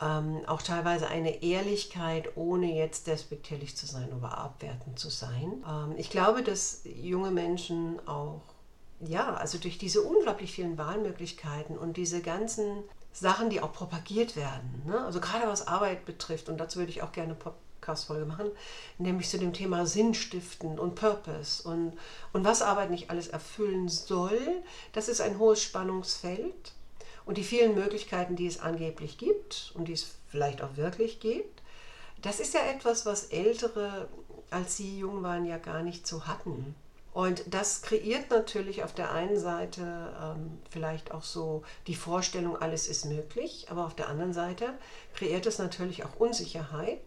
ähm, 0.00 0.40
auch 0.46 0.62
teilweise 0.62 1.06
eine 1.08 1.42
Ehrlichkeit, 1.42 2.36
ohne 2.36 2.74
jetzt 2.74 3.06
despektierlich 3.06 3.76
zu 3.76 3.86
sein 3.86 4.12
oder 4.12 4.36
abwertend 4.38 4.98
zu 4.98 5.10
sein. 5.10 5.62
Ähm, 5.68 5.94
ich 5.96 6.10
glaube, 6.10 6.42
dass 6.42 6.82
junge 6.84 7.30
Menschen 7.30 8.06
auch 8.08 8.42
ja, 9.06 9.34
also 9.34 9.58
durch 9.58 9.78
diese 9.78 10.02
unglaublich 10.02 10.52
vielen 10.52 10.78
Wahlmöglichkeiten 10.78 11.76
und 11.76 11.96
diese 11.96 12.22
ganzen 12.22 12.84
Sachen, 13.12 13.50
die 13.50 13.60
auch 13.60 13.72
propagiert 13.72 14.36
werden. 14.36 14.82
Ne? 14.86 15.04
Also 15.04 15.20
gerade 15.20 15.46
was 15.46 15.66
Arbeit 15.66 16.04
betrifft, 16.04 16.48
und 16.48 16.58
dazu 16.58 16.78
würde 16.78 16.90
ich 16.90 17.02
auch 17.02 17.12
gerne 17.12 17.34
Podcast-Folge 17.34 18.24
machen, 18.24 18.50
nämlich 18.98 19.28
zu 19.28 19.38
dem 19.38 19.52
Thema 19.52 19.86
Sinnstiften 19.86 20.78
und 20.78 20.94
Purpose 20.94 21.68
und, 21.68 21.94
und 22.32 22.44
was 22.44 22.62
Arbeit 22.62 22.90
nicht 22.90 23.10
alles 23.10 23.28
erfüllen 23.28 23.88
soll. 23.88 24.38
Das 24.92 25.08
ist 25.08 25.20
ein 25.20 25.38
hohes 25.38 25.62
Spannungsfeld. 25.62 26.72
Und 27.24 27.38
die 27.38 27.44
vielen 27.44 27.76
Möglichkeiten, 27.76 28.34
die 28.34 28.46
es 28.46 28.60
angeblich 28.60 29.16
gibt 29.16 29.72
und 29.76 29.86
die 29.86 29.92
es 29.92 30.16
vielleicht 30.28 30.60
auch 30.60 30.76
wirklich 30.76 31.20
gibt, 31.20 31.62
das 32.20 32.40
ist 32.40 32.54
ja 32.54 32.60
etwas, 32.62 33.06
was 33.06 33.26
Ältere, 33.26 34.08
als 34.50 34.76
sie 34.76 34.98
jung 34.98 35.22
waren, 35.22 35.44
ja 35.44 35.58
gar 35.58 35.82
nicht 35.82 36.06
so 36.06 36.26
hatten. 36.26 36.74
Und 37.14 37.42
das 37.52 37.82
kreiert 37.82 38.30
natürlich 38.30 38.84
auf 38.84 38.94
der 38.94 39.12
einen 39.12 39.38
Seite 39.38 40.14
ähm, 40.22 40.58
vielleicht 40.70 41.12
auch 41.12 41.24
so 41.24 41.62
die 41.86 41.94
Vorstellung, 41.94 42.56
alles 42.56 42.88
ist 42.88 43.04
möglich, 43.04 43.66
aber 43.68 43.84
auf 43.84 43.94
der 43.94 44.08
anderen 44.08 44.32
Seite 44.32 44.72
kreiert 45.14 45.44
es 45.44 45.58
natürlich 45.58 46.04
auch 46.04 46.16
Unsicherheit, 46.18 47.02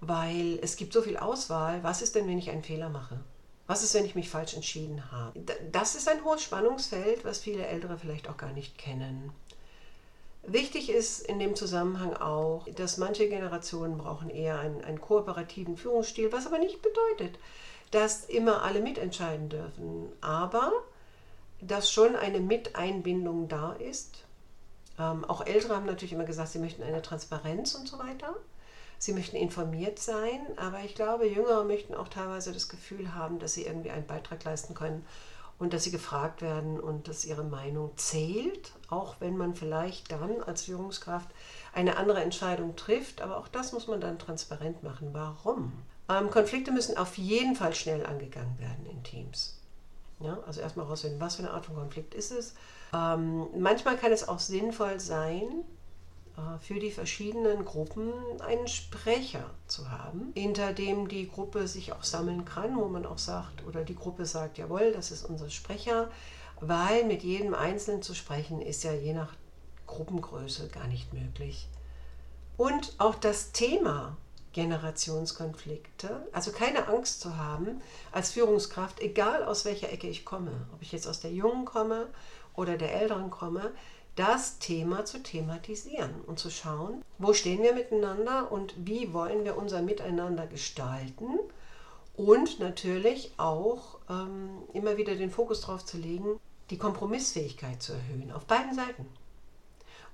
weil 0.00 0.58
es 0.62 0.76
gibt 0.76 0.92
so 0.92 1.02
viel 1.02 1.16
Auswahl. 1.16 1.84
Was 1.84 2.02
ist 2.02 2.16
denn, 2.16 2.26
wenn 2.26 2.38
ich 2.38 2.50
einen 2.50 2.64
Fehler 2.64 2.88
mache? 2.88 3.20
Was 3.68 3.84
ist, 3.84 3.94
wenn 3.94 4.06
ich 4.06 4.14
mich 4.14 4.30
falsch 4.30 4.54
entschieden 4.54 5.12
habe? 5.12 5.38
Das 5.70 5.94
ist 5.94 6.08
ein 6.08 6.24
hohes 6.24 6.42
Spannungsfeld, 6.42 7.24
was 7.24 7.38
viele 7.38 7.66
Ältere 7.66 7.98
vielleicht 7.98 8.28
auch 8.28 8.38
gar 8.38 8.52
nicht 8.52 8.76
kennen. 8.76 9.30
Wichtig 10.42 10.88
ist 10.88 11.20
in 11.20 11.38
dem 11.38 11.54
Zusammenhang 11.54 12.14
auch, 12.14 12.66
dass 12.74 12.96
manche 12.96 13.28
Generationen 13.28 13.98
brauchen 13.98 14.30
eher 14.30 14.58
einen, 14.58 14.82
einen 14.82 15.00
kooperativen 15.00 15.76
Führungsstil, 15.76 16.32
was 16.32 16.46
aber 16.46 16.58
nicht 16.58 16.80
bedeutet, 16.80 17.38
dass 17.90 18.24
immer 18.24 18.62
alle 18.62 18.80
mitentscheiden 18.80 19.48
dürfen, 19.48 20.12
aber 20.20 20.72
dass 21.60 21.90
schon 21.90 22.16
eine 22.16 22.40
Miteinbindung 22.40 23.48
da 23.48 23.72
ist. 23.72 24.24
Ähm, 24.98 25.24
auch 25.24 25.44
Ältere 25.44 25.74
haben 25.74 25.86
natürlich 25.86 26.12
immer 26.12 26.24
gesagt, 26.24 26.50
sie 26.50 26.58
möchten 26.58 26.82
eine 26.82 27.02
Transparenz 27.02 27.74
und 27.74 27.88
so 27.88 27.98
weiter. 27.98 28.34
Sie 28.98 29.12
möchten 29.12 29.36
informiert 29.36 30.00
sein, 30.00 30.40
aber 30.56 30.80
ich 30.80 30.96
glaube, 30.96 31.28
Jüngere 31.28 31.64
möchten 31.64 31.94
auch 31.94 32.08
teilweise 32.08 32.52
das 32.52 32.68
Gefühl 32.68 33.14
haben, 33.14 33.38
dass 33.38 33.54
sie 33.54 33.64
irgendwie 33.64 33.90
einen 33.90 34.06
Beitrag 34.06 34.42
leisten 34.42 34.74
können 34.74 35.06
und 35.58 35.72
dass 35.72 35.84
sie 35.84 35.92
gefragt 35.92 36.42
werden 36.42 36.80
und 36.80 37.06
dass 37.06 37.24
ihre 37.24 37.44
Meinung 37.44 37.96
zählt, 37.96 38.72
auch 38.88 39.16
wenn 39.20 39.36
man 39.36 39.54
vielleicht 39.54 40.10
dann 40.10 40.40
als 40.42 40.64
Führungskraft 40.64 41.28
eine 41.72 41.96
andere 41.96 42.22
Entscheidung 42.22 42.74
trifft. 42.76 43.20
Aber 43.20 43.38
auch 43.38 43.48
das 43.48 43.72
muss 43.72 43.86
man 43.86 44.00
dann 44.00 44.18
transparent 44.18 44.82
machen. 44.82 45.10
Warum? 45.12 45.72
Ähm, 46.08 46.30
Konflikte 46.30 46.72
müssen 46.72 46.96
auf 46.96 47.18
jeden 47.18 47.54
Fall 47.54 47.74
schnell 47.74 48.04
angegangen 48.06 48.58
werden 48.58 48.86
in 48.86 49.02
Teams. 49.02 49.60
Ja, 50.20 50.38
also 50.46 50.60
erstmal 50.60 50.86
herausfinden, 50.86 51.20
was 51.20 51.36
für 51.36 51.42
eine 51.42 51.52
Art 51.52 51.66
von 51.66 51.76
Konflikt 51.76 52.14
ist 52.14 52.32
es. 52.32 52.54
Ähm, 52.92 53.46
manchmal 53.56 53.96
kann 53.96 54.10
es 54.10 54.26
auch 54.26 54.40
sinnvoll 54.40 54.98
sein, 54.98 55.64
äh, 56.36 56.58
für 56.60 56.80
die 56.80 56.90
verschiedenen 56.90 57.64
Gruppen 57.64 58.12
einen 58.40 58.66
Sprecher 58.68 59.50
zu 59.66 59.90
haben, 59.90 60.32
hinter 60.34 60.72
dem 60.72 61.08
die 61.08 61.28
Gruppe 61.28 61.68
sich 61.68 61.92
auch 61.92 62.02
sammeln 62.02 62.44
kann, 62.44 62.76
wo 62.76 62.86
man 62.86 63.06
auch 63.06 63.18
sagt, 63.18 63.64
oder 63.66 63.84
die 63.84 63.96
Gruppe 63.96 64.26
sagt, 64.26 64.58
jawohl, 64.58 64.92
das 64.92 65.10
ist 65.10 65.24
unser 65.24 65.50
Sprecher, 65.50 66.10
weil 66.60 67.04
mit 67.04 67.22
jedem 67.22 67.54
Einzelnen 67.54 68.02
zu 68.02 68.14
sprechen 68.14 68.60
ist 68.60 68.82
ja 68.82 68.92
je 68.92 69.12
nach 69.12 69.34
Gruppengröße 69.86 70.68
gar 70.68 70.86
nicht 70.86 71.12
möglich. 71.12 71.68
Und 72.56 72.94
auch 72.98 73.14
das 73.14 73.52
Thema 73.52 74.16
Generationskonflikte. 74.52 76.26
Also 76.32 76.52
keine 76.52 76.88
Angst 76.88 77.20
zu 77.20 77.36
haben 77.36 77.80
als 78.12 78.32
Führungskraft, 78.32 79.00
egal 79.00 79.44
aus 79.44 79.64
welcher 79.64 79.92
Ecke 79.92 80.08
ich 80.08 80.24
komme, 80.24 80.66
ob 80.74 80.82
ich 80.82 80.92
jetzt 80.92 81.06
aus 81.06 81.20
der 81.20 81.32
Jungen 81.32 81.64
komme 81.64 82.08
oder 82.54 82.76
der 82.76 82.94
Älteren 83.00 83.30
komme, 83.30 83.72
das 84.16 84.58
Thema 84.58 85.04
zu 85.04 85.22
thematisieren 85.22 86.22
und 86.26 86.40
zu 86.40 86.50
schauen, 86.50 87.04
wo 87.18 87.32
stehen 87.32 87.62
wir 87.62 87.72
miteinander 87.72 88.50
und 88.50 88.74
wie 88.78 89.12
wollen 89.12 89.44
wir 89.44 89.56
unser 89.56 89.80
Miteinander 89.80 90.46
gestalten 90.46 91.38
und 92.16 92.58
natürlich 92.58 93.32
auch 93.36 94.00
ähm, 94.10 94.64
immer 94.72 94.96
wieder 94.96 95.14
den 95.14 95.30
Fokus 95.30 95.60
darauf 95.60 95.84
zu 95.84 95.98
legen, 95.98 96.40
die 96.70 96.78
Kompromissfähigkeit 96.78 97.80
zu 97.80 97.92
erhöhen, 97.92 98.32
auf 98.32 98.44
beiden 98.44 98.74
Seiten. 98.74 99.06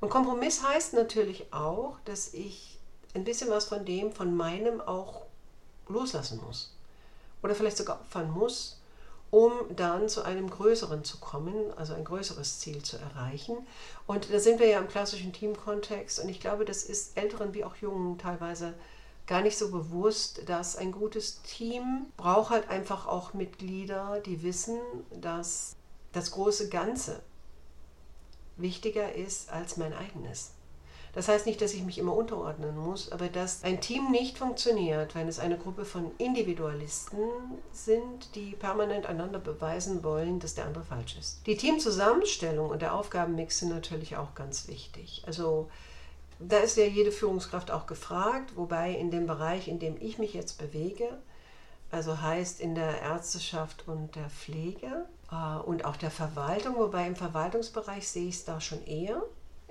Und 0.01 0.11
Kompromiss 0.11 0.63
heißt 0.63 0.93
natürlich 0.93 1.53
auch, 1.53 1.97
dass 2.05 2.35
ich 2.35 2.79
ein 3.15 3.25
bisschen 3.25 3.51
was 3.51 3.67
von 3.67 3.85
dem, 3.85 4.13
von 4.13 4.37
meinem 4.37 4.81
auch 4.81 5.23
loslassen 5.89 6.41
muss. 6.47 6.75
Oder 7.43 7.55
vielleicht 7.55 7.77
sogar 7.77 8.01
opfern 8.01 8.31
muss, 8.31 8.81
um 9.31 9.53
dann 9.75 10.09
zu 10.09 10.23
einem 10.23 10.49
größeren 10.49 11.05
zu 11.05 11.19
kommen, 11.19 11.55
also 11.77 11.95
ein 11.95 12.05
größeres 12.05 12.61
Ziel 12.61 12.83
zu 12.83 12.99
erreichen. 12.99 13.57
Und 14.07 14.33
da 14.33 14.39
sind 14.39 14.61
wir 14.61 14.69
ja 14.69 14.79
im 14.79 14.89
klassischen 14.89 15.33
Teamkontext 15.33 16.21
und 16.21 16.29
ich 16.29 16.41
glaube, 16.41 16.65
das 16.65 16.85
ist 16.85 17.17
Älteren 17.17 17.53
wie 17.55 17.65
auch 17.65 17.77
Jungen 17.77 18.19
teilweise 18.19 18.75
gar 19.27 19.43
nicht 19.43 19.59
so 19.59 19.71
bewusst, 19.71 20.49
dass 20.49 20.77
ein 20.77 20.93
gutes 20.93 21.43
Team 21.43 22.07
braucht 22.17 22.51
halt 22.51 22.69
einfach 22.69 23.07
auch 23.07 23.35
Mitglieder, 23.35 24.21
die 24.25 24.43
wissen, 24.43 24.79
dass 25.11 25.75
das 26.13 26.31
große 26.31 26.69
Ganze 26.69 27.21
wichtiger 28.57 29.15
ist 29.15 29.51
als 29.51 29.77
mein 29.77 29.93
eigenes. 29.93 30.54
Das 31.15 31.29
heißt 31.29 31.47
nicht, 31.47 31.61
dass 31.61 31.75
ich 31.75 31.85
mich 31.85 31.99
immer 31.99 32.15
unterordnen 32.15 32.77
muss, 32.77 33.13
aber 33.13 33.29
dass 33.29 33.63
ein 33.63 33.81
Team 33.81 34.11
nicht 34.11 34.37
funktioniert, 34.37 35.15
wenn 35.15 35.29
es 35.29 35.39
eine 35.39 35.57
Gruppe 35.57 35.85
von 35.85 36.11
Individualisten 36.19 37.21
sind, 37.73 38.35
die 38.35 38.53
permanent 38.53 39.07
einander 39.07 39.39
beweisen 39.39 40.03
wollen, 40.03 40.41
dass 40.41 40.55
der 40.55 40.65
andere 40.65 40.85
falsch 40.85 41.17
ist. 41.17 41.47
Die 41.47 41.57
Teamzusammenstellung 41.57 42.71
und 42.71 42.83
der 42.83 42.95
Aufgabenmix 42.95 43.61
sind 43.61 43.71
natürlich 43.71 44.17
auch 44.17 44.35
ganz 44.35 44.67
wichtig. 44.67 45.23
Also 45.27 45.71
da 46.41 46.59
ist 46.59 46.77
ja 46.77 46.85
jede 46.85 47.13
Führungskraft 47.13 47.71
auch 47.71 47.87
gefragt, 47.87 48.57
wobei 48.57 48.93
in 48.93 49.11
dem 49.11 49.27
Bereich, 49.27 49.69
in 49.69 49.79
dem 49.79 49.97
ich 50.01 50.19
mich 50.19 50.35
jetzt 50.35 50.59
bewege, 50.59 51.19
also 51.93 52.21
heißt 52.21 52.61
in 52.61 52.75
der 52.75 53.03
Ärzteschaft 53.03 53.87
und 53.87 54.17
der 54.17 54.29
Pflege 54.29 55.07
äh, 55.31 55.59
und 55.61 55.85
auch 55.85 55.97
der 55.97 56.11
Verwaltung, 56.11 56.77
wobei 56.77 57.07
im 57.07 57.15
Verwaltungsbereich 57.15 58.09
sehe 58.09 58.29
ich 58.29 58.37
es 58.37 58.45
da 58.45 58.61
schon 58.61 58.85
eher 58.85 59.23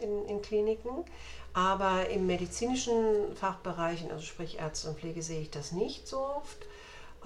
in, 0.03 0.25
in 0.25 0.41
Kliniken. 0.41 1.05
Aber 1.53 2.09
im 2.09 2.25
medizinischen 2.25 3.35
Fachbereichen, 3.35 4.11
also 4.11 4.23
sprich 4.23 4.59
Ärzte 4.59 4.89
und 4.89 4.99
Pflege, 4.99 5.21
sehe 5.21 5.41
ich 5.41 5.51
das 5.51 5.71
nicht 5.71 6.07
so 6.07 6.19
oft, 6.19 6.65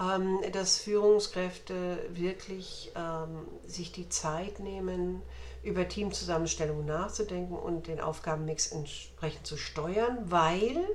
ähm, 0.00 0.40
dass 0.52 0.78
Führungskräfte 0.78 1.98
wirklich 2.10 2.92
ähm, 2.94 3.46
sich 3.66 3.90
die 3.92 4.08
Zeit 4.08 4.60
nehmen, 4.60 5.22
über 5.62 5.88
Teamzusammenstellungen 5.88 6.86
nachzudenken 6.86 7.56
und 7.56 7.88
den 7.88 8.00
Aufgabenmix 8.00 8.70
entsprechend 8.70 9.46
zu 9.46 9.56
steuern, 9.56 10.18
weil 10.26 10.86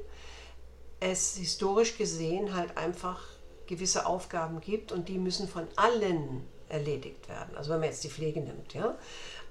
es 1.00 1.36
historisch 1.36 1.98
gesehen 1.98 2.56
halt 2.56 2.78
einfach 2.78 3.22
gewisse 3.68 4.06
Aufgaben 4.06 4.62
gibt 4.62 4.92
und 4.92 5.10
die 5.10 5.18
müssen 5.18 5.48
von 5.48 5.68
allen 5.75 6.46
erledigt 6.70 7.30
werden. 7.30 7.56
Also 7.56 7.72
wenn 7.72 7.80
man 7.80 7.90
jetzt 7.90 8.04
die 8.04 8.10
Pflege 8.10 8.42
nimmt, 8.42 8.74
ja. 8.74 8.98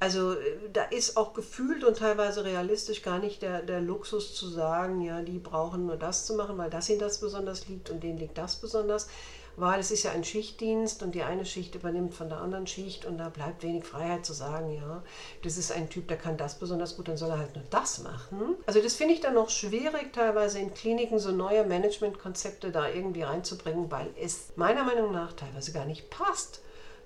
Also 0.03 0.33
äh, 0.33 0.57
da 0.73 0.83
ist 0.83 1.17
auch 1.17 1.33
gefühlt 1.33 1.85
und 1.85 1.99
teilweise 1.99 2.45
realistisch 2.45 3.03
gar 3.03 3.21
nicht 3.21 3.41
der, 3.41 3.63
der 3.63 3.81
Luxus 3.81 4.35
zu 4.35 4.49
sagen, 4.49 5.01
ja, 5.01 5.23
die 5.23 5.39
brauchen 5.39 5.87
nur 5.87 5.97
das 5.97 6.27
zu 6.27 6.35
machen, 6.35 6.59
weil 6.59 6.71
das 6.71 6.89
ihnen 6.89 6.99
das 6.99 7.21
besonders 7.21 7.69
liegt 7.69 7.89
und 7.89 8.03
denen 8.03 8.19
liegt 8.19 8.37
das 8.37 8.57
besonders. 8.57 9.07
Weil 9.55 9.79
es 9.79 9.93
ist 9.93 10.03
ja 10.03 10.11
ein 10.11 10.25
Schichtdienst 10.25 11.05
und 11.05 11.15
die 11.15 11.23
eine 11.23 11.47
Schicht 11.47 11.77
übernimmt 11.77 12.15
von 12.15 12.29
der 12.29 12.39
anderen 12.39 12.67
Schicht 12.67 13.05
und 13.05 13.19
da 13.19 13.29
bleibt 13.29 13.63
wenig 13.63 13.85
Freiheit 13.85 14.27
zu 14.27 14.33
sagen, 14.33 14.73
ja, 14.73 15.05
das 15.45 15.57
ist 15.57 15.71
ein 15.71 15.89
Typ, 15.89 16.09
der 16.09 16.17
kann 16.17 16.37
das 16.37 16.59
besonders 16.59 16.97
gut, 16.97 17.07
dann 17.07 17.17
soll 17.17 17.31
er 17.31 17.39
halt 17.39 17.55
nur 17.55 17.65
das 17.71 18.03
machen. 18.03 18.57
Also 18.67 18.83
das 18.83 18.95
finde 18.95 19.15
ich 19.15 19.21
dann 19.21 19.35
noch 19.35 19.51
schwierig, 19.51 20.13
teilweise 20.13 20.59
in 20.59 20.75
Kliniken 20.75 21.21
so 21.21 21.31
neue 21.31 21.65
Managementkonzepte 21.65 22.73
da 22.73 22.89
irgendwie 22.89 23.23
reinzubringen, 23.23 23.89
weil 23.89 24.09
es 24.21 24.49
meiner 24.57 24.83
Meinung 24.83 25.13
nach 25.13 25.35
teilweise 25.35 25.73
gar 25.73 25.85
nicht 25.85 26.11
passt 26.11 26.61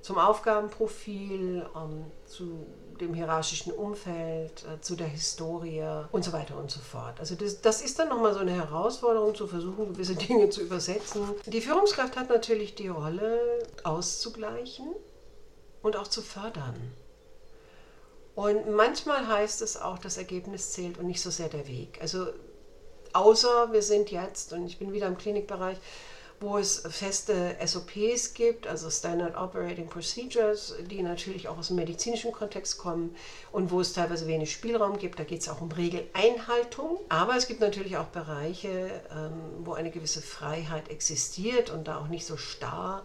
zum 0.07 0.19
Aufgabenprofil, 0.19 1.67
ähm, 1.75 2.05
zu 2.26 2.65
dem 2.97 3.15
hierarchischen 3.15 3.73
Umfeld, 3.73 4.65
äh, 4.65 4.81
zu 4.81 4.97
der 4.97 5.07
Historie 5.07 5.83
und 6.12 6.25
so 6.25 6.33
weiter 6.33 6.57
und 6.57 6.71
so 6.71 6.81
fort. 6.81 7.21
Also 7.21 7.35
das, 7.35 7.61
das 7.61 7.83
ist 7.83 7.99
dann 7.99 8.09
nochmal 8.09 8.35
so 8.35 8.41
eine 8.41 8.53
Herausforderung, 8.53 9.35
zu 9.35 9.47
versuchen, 9.47 9.93
gewisse 9.93 10.15
Dinge 10.17 10.50
zu 10.50 10.62
übersetzen. 10.62 11.23
Die 11.47 11.61
Führungskraft 11.61 12.17
hat 12.17 12.29
natürlich 12.29 12.75
die 12.75 12.88
Rolle, 12.88 13.41
auszugleichen 13.85 14.87
und 15.83 15.97
auch 15.97 16.09
zu 16.09 16.23
fördern. 16.23 16.93
Und 18.35 18.71
manchmal 18.71 19.26
heißt 19.29 19.62
es 19.62 19.81
auch, 19.81 19.99
das 19.99 20.19
Ergebnis 20.19 20.73
zählt 20.73 20.99
und 20.99 21.07
nicht 21.07 21.23
so 21.23 21.31
sehr 21.31 21.49
der 21.49 21.67
Weg. 21.67 21.99
Also 22.03 22.26
außer 23.15 23.73
wir 23.73 23.83
sind 23.83 24.11
jetzt, 24.11 24.53
und 24.53 24.67
ich 24.67 24.79
bin 24.79 24.93
wieder 24.93 25.07
im 25.07 25.17
Klinikbereich, 25.17 25.79
wo 26.40 26.59
es 26.59 26.83
feste 26.88 27.57
SOPs 27.64 28.35
gibt, 28.35 28.66
also 28.66 28.90
Standard 28.90 29.37
Operating 29.37 29.88
Procedures, 29.88 30.75
die 30.90 31.02
natürlich 31.02 31.49
auch 31.49 31.59
aus 31.59 31.69
dem 31.69 31.76
medizinischen 31.76 32.33
Kontext 32.33 32.78
kommen 32.78 33.14
und 33.52 33.71
wo 33.71 33.81
es 33.81 33.93
teilweise 33.93 34.26
wenig 34.26 34.52
Spielraum 34.52 34.99
gibt. 34.99 35.19
Da 35.19 35.25
geht 35.25 35.40
es 35.40 35.49
auch 35.49 35.61
um 35.61 35.71
Regeleinhaltung. 35.71 37.00
Aber 37.09 37.37
es 37.37 37.47
gibt 37.47 37.61
natürlich 37.61 37.97
auch 37.97 38.07
Bereiche, 38.07 39.00
ähm, 39.11 39.64
wo 39.64 39.73
eine 39.73 39.90
gewisse 39.90 40.23
Freiheit 40.23 40.90
existiert 40.90 41.71
und 41.71 41.88
da 41.88 41.99
auch 41.99 42.09
nicht 42.09 42.26
so 42.26 42.37
starr 42.37 43.05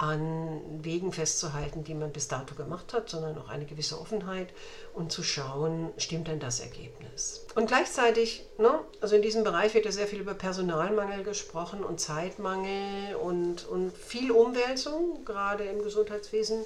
an 0.00 0.62
Wegen 0.82 1.12
festzuhalten, 1.12 1.84
die 1.84 1.92
man 1.92 2.10
bis 2.10 2.26
dato 2.26 2.54
gemacht 2.54 2.94
hat, 2.94 3.10
sondern 3.10 3.36
auch 3.36 3.50
eine 3.50 3.66
gewisse 3.66 4.00
Offenheit 4.00 4.48
und 4.94 5.12
zu 5.12 5.22
schauen, 5.22 5.90
stimmt 5.98 6.28
denn 6.28 6.40
das 6.40 6.60
Ergebnis? 6.60 7.44
Und 7.54 7.66
gleichzeitig, 7.66 8.46
ne, 8.56 8.80
also 9.02 9.14
in 9.16 9.20
diesem 9.20 9.44
Bereich 9.44 9.74
wird 9.74 9.84
ja 9.84 9.92
sehr 9.92 10.06
viel 10.06 10.20
über 10.20 10.32
Personalmangel 10.32 11.22
gesprochen 11.22 11.84
und 11.84 12.00
Zeitmangel 12.00 13.14
und, 13.16 13.66
und 13.66 13.92
viel 13.94 14.30
Umwälzung, 14.30 15.22
gerade 15.26 15.64
im 15.64 15.82
Gesundheitswesen. 15.82 16.64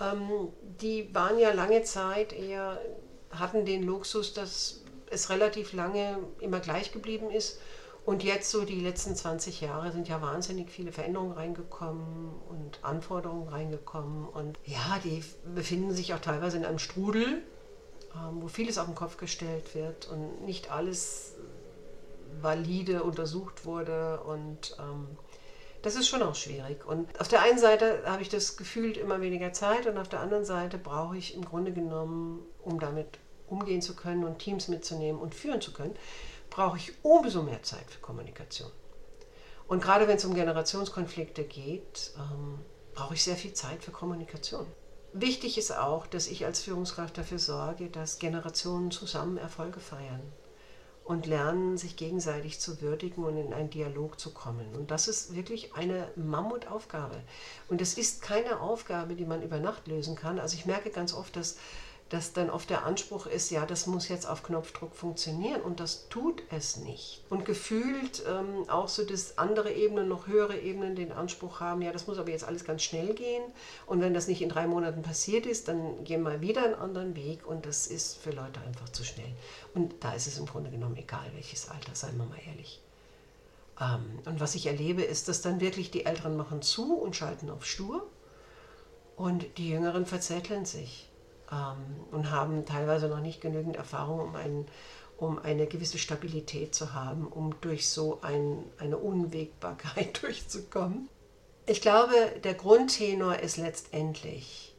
Ähm, 0.00 0.52
die 0.80 1.12
waren 1.12 1.40
ja 1.40 1.52
lange 1.52 1.82
Zeit 1.82 2.32
eher, 2.32 2.80
hatten 3.32 3.64
den 3.64 3.82
Luxus, 3.82 4.32
dass 4.32 4.82
es 5.10 5.28
relativ 5.28 5.72
lange 5.72 6.20
immer 6.38 6.60
gleich 6.60 6.92
geblieben 6.92 7.32
ist 7.32 7.58
und 8.06 8.24
jetzt 8.24 8.50
so 8.50 8.64
die 8.64 8.80
letzten 8.80 9.14
20 9.14 9.60
Jahre 9.60 9.92
sind 9.92 10.08
ja 10.08 10.22
wahnsinnig 10.22 10.70
viele 10.70 10.90
Veränderungen 10.90 11.32
reingekommen 11.32 12.32
und 12.48 12.82
Anforderungen 12.82 13.48
reingekommen. 13.48 14.26
Und 14.28 14.58
ja, 14.64 14.98
die 15.04 15.22
befinden 15.54 15.92
sich 15.92 16.14
auch 16.14 16.20
teilweise 16.20 16.56
in 16.56 16.64
einem 16.64 16.78
Strudel, 16.78 17.42
ähm, 18.14 18.42
wo 18.42 18.48
vieles 18.48 18.78
auf 18.78 18.86
den 18.86 18.94
Kopf 18.94 19.16
gestellt 19.16 19.74
wird 19.74 20.08
und 20.08 20.44
nicht 20.44 20.70
alles 20.70 21.34
valide 22.40 23.02
untersucht 23.02 23.64
wurde. 23.66 24.20
Und 24.20 24.76
ähm, 24.78 25.06
das 25.82 25.94
ist 25.94 26.08
schon 26.08 26.22
auch 26.22 26.34
schwierig. 26.34 26.86
Und 26.86 27.20
auf 27.20 27.28
der 27.28 27.42
einen 27.42 27.58
Seite 27.58 28.02
habe 28.06 28.22
ich 28.22 28.28
das 28.28 28.56
gefühlt 28.56 28.96
immer 28.96 29.20
weniger 29.20 29.52
Zeit 29.52 29.86
und 29.86 29.98
auf 29.98 30.08
der 30.08 30.20
anderen 30.20 30.44
Seite 30.44 30.78
brauche 30.78 31.16
ich 31.16 31.34
im 31.34 31.44
Grunde 31.44 31.72
genommen, 31.72 32.40
um 32.62 32.80
damit 32.80 33.18
umgehen 33.46 33.82
zu 33.82 33.94
können 33.94 34.24
und 34.24 34.38
Teams 34.38 34.68
mitzunehmen 34.68 35.20
und 35.20 35.34
führen 35.34 35.60
zu 35.60 35.72
können, 35.72 35.94
brauche 36.60 36.76
ich 36.76 36.92
umso 37.02 37.42
mehr 37.42 37.62
Zeit 37.62 37.90
für 37.90 38.00
Kommunikation. 38.00 38.70
Und 39.66 39.80
gerade 39.82 40.06
wenn 40.06 40.18
es 40.18 40.26
um 40.26 40.34
Generationskonflikte 40.34 41.44
geht, 41.44 42.12
ähm, 42.18 42.58
brauche 42.92 43.14
ich 43.14 43.24
sehr 43.24 43.36
viel 43.36 43.54
Zeit 43.54 43.82
für 43.82 43.92
Kommunikation. 43.92 44.66
Wichtig 45.14 45.56
ist 45.56 45.74
auch, 45.74 46.06
dass 46.06 46.26
ich 46.26 46.44
als 46.44 46.60
Führungskraft 46.60 47.16
dafür 47.16 47.38
sorge, 47.38 47.88
dass 47.88 48.18
Generationen 48.18 48.90
zusammen 48.90 49.38
Erfolge 49.38 49.80
feiern 49.80 50.20
und 51.02 51.26
lernen, 51.26 51.78
sich 51.78 51.96
gegenseitig 51.96 52.60
zu 52.60 52.82
würdigen 52.82 53.24
und 53.24 53.38
in 53.38 53.54
einen 53.54 53.70
Dialog 53.70 54.20
zu 54.20 54.34
kommen. 54.34 54.76
Und 54.76 54.90
das 54.90 55.08
ist 55.08 55.34
wirklich 55.34 55.74
eine 55.74 56.10
Mammutaufgabe. 56.14 57.22
Und 57.68 57.80
es 57.80 57.96
ist 57.96 58.20
keine 58.20 58.60
Aufgabe, 58.60 59.14
die 59.14 59.24
man 59.24 59.40
über 59.42 59.60
Nacht 59.60 59.88
lösen 59.88 60.14
kann. 60.14 60.38
Also 60.38 60.56
ich 60.56 60.66
merke 60.66 60.90
ganz 60.90 61.14
oft, 61.14 61.36
dass 61.36 61.56
dass 62.10 62.32
dann 62.32 62.50
oft 62.50 62.68
der 62.70 62.84
Anspruch 62.84 63.26
ist, 63.26 63.50
ja, 63.50 63.64
das 63.64 63.86
muss 63.86 64.08
jetzt 64.08 64.28
auf 64.28 64.42
Knopfdruck 64.42 64.96
funktionieren 64.96 65.62
und 65.62 65.78
das 65.78 66.08
tut 66.08 66.42
es 66.50 66.76
nicht. 66.76 67.22
Und 67.30 67.44
gefühlt 67.44 68.24
ähm, 68.28 68.68
auch 68.68 68.88
so, 68.88 69.04
dass 69.04 69.38
andere 69.38 69.72
Ebenen, 69.72 70.08
noch 70.08 70.26
höhere 70.26 70.58
Ebenen 70.58 70.96
den 70.96 71.12
Anspruch 71.12 71.60
haben, 71.60 71.82
ja, 71.82 71.92
das 71.92 72.08
muss 72.08 72.18
aber 72.18 72.30
jetzt 72.30 72.42
alles 72.42 72.64
ganz 72.64 72.82
schnell 72.82 73.14
gehen 73.14 73.44
und 73.86 74.00
wenn 74.00 74.12
das 74.12 74.26
nicht 74.26 74.42
in 74.42 74.48
drei 74.48 74.66
Monaten 74.66 75.02
passiert 75.02 75.46
ist, 75.46 75.68
dann 75.68 76.02
gehen 76.02 76.24
wir 76.24 76.40
wieder 76.40 76.64
einen 76.64 76.74
anderen 76.74 77.14
Weg 77.14 77.46
und 77.46 77.64
das 77.64 77.86
ist 77.86 78.16
für 78.16 78.30
Leute 78.30 78.60
einfach 78.66 78.88
zu 78.88 79.04
schnell. 79.04 79.32
Und 79.74 79.94
da 80.00 80.12
ist 80.12 80.26
es 80.26 80.36
im 80.36 80.46
Grunde 80.46 80.70
genommen 80.70 80.96
egal, 80.96 81.30
welches 81.34 81.68
Alter, 81.70 81.94
seien 81.94 82.18
wir 82.18 82.24
mal 82.24 82.40
ehrlich. 82.44 82.82
Ähm, 83.80 84.18
und 84.24 84.40
was 84.40 84.56
ich 84.56 84.66
erlebe, 84.66 85.02
ist, 85.02 85.28
dass 85.28 85.42
dann 85.42 85.60
wirklich 85.60 85.92
die 85.92 86.06
Älteren 86.06 86.36
machen 86.36 86.60
zu 86.60 86.96
und 86.96 87.14
schalten 87.14 87.50
auf 87.50 87.64
Stur 87.64 88.04
und 89.14 89.46
die 89.58 89.70
Jüngeren 89.70 90.06
verzetteln 90.06 90.64
sich 90.64 91.09
ähm, 91.52 92.04
und 92.10 92.30
haben 92.30 92.64
teilweise 92.64 93.08
noch 93.08 93.20
nicht 93.20 93.40
genügend 93.40 93.76
Erfahrung, 93.76 94.20
um, 94.20 94.36
ein, 94.36 94.66
um 95.16 95.38
eine 95.38 95.66
gewisse 95.66 95.98
Stabilität 95.98 96.74
zu 96.74 96.94
haben, 96.94 97.26
um 97.26 97.60
durch 97.60 97.88
so 97.88 98.20
ein, 98.22 98.64
eine 98.78 98.98
Unwägbarkeit 98.98 100.22
durchzukommen. 100.22 101.08
Ich 101.66 101.80
glaube, 101.80 102.14
der 102.42 102.54
Grundtenor 102.54 103.38
ist 103.38 103.56
letztendlich 103.56 104.74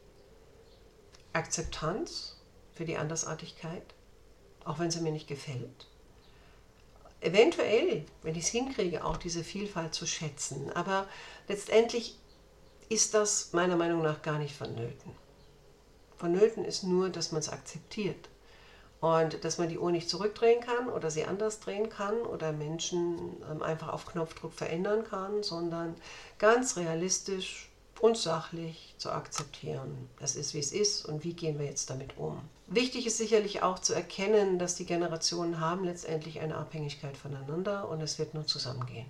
Akzeptanz 1.32 2.36
für 2.74 2.84
die 2.84 2.96
Andersartigkeit, 2.96 3.94
auch 4.64 4.78
wenn 4.78 4.90
sie 4.90 5.00
mir 5.00 5.12
nicht 5.12 5.28
gefällt. 5.28 5.86
Eventuell, 7.20 8.04
wenn 8.22 8.34
ich 8.34 8.44
es 8.44 8.50
hinkriege, 8.50 9.04
auch 9.04 9.16
diese 9.16 9.44
Vielfalt 9.44 9.94
zu 9.94 10.06
schätzen. 10.06 10.72
Aber 10.72 11.06
letztendlich 11.48 12.18
ist 12.88 13.14
das 13.14 13.52
meiner 13.52 13.76
Meinung 13.76 14.02
nach 14.02 14.22
gar 14.22 14.38
nicht 14.38 14.56
vonnöten. 14.56 15.21
Vonnöten 16.22 16.64
ist 16.64 16.84
nur, 16.84 17.10
dass 17.10 17.32
man 17.32 17.40
es 17.40 17.48
akzeptiert. 17.48 18.28
Und 19.00 19.44
dass 19.44 19.58
man 19.58 19.68
die 19.68 19.78
Uhr 19.78 19.90
nicht 19.90 20.08
zurückdrehen 20.08 20.60
kann 20.60 20.88
oder 20.88 21.10
sie 21.10 21.24
anders 21.24 21.58
drehen 21.58 21.88
kann 21.88 22.20
oder 22.20 22.52
Menschen 22.52 23.42
ähm, 23.50 23.60
einfach 23.60 23.88
auf 23.88 24.06
Knopfdruck 24.06 24.52
verändern 24.52 25.02
kann, 25.02 25.42
sondern 25.42 25.96
ganz 26.38 26.76
realistisch 26.76 27.68
und 28.00 28.16
sachlich 28.16 28.94
zu 28.98 29.10
akzeptieren. 29.10 30.08
Es 30.20 30.36
ist, 30.36 30.54
wie 30.54 30.60
es 30.60 30.70
ist 30.70 31.04
und 31.04 31.24
wie 31.24 31.34
gehen 31.34 31.58
wir 31.58 31.66
jetzt 31.66 31.90
damit 31.90 32.16
um. 32.16 32.40
Wichtig 32.68 33.06
ist 33.08 33.18
sicherlich 33.18 33.62
auch 33.62 33.80
zu 33.80 33.92
erkennen, 33.92 34.60
dass 34.60 34.76
die 34.76 34.86
Generationen 34.86 35.58
haben 35.58 35.84
letztendlich 35.84 36.38
eine 36.38 36.56
Abhängigkeit 36.56 37.16
voneinander 37.16 37.88
und 37.88 38.00
es 38.00 38.20
wird 38.20 38.34
nur 38.34 38.46
zusammengehen. 38.46 39.06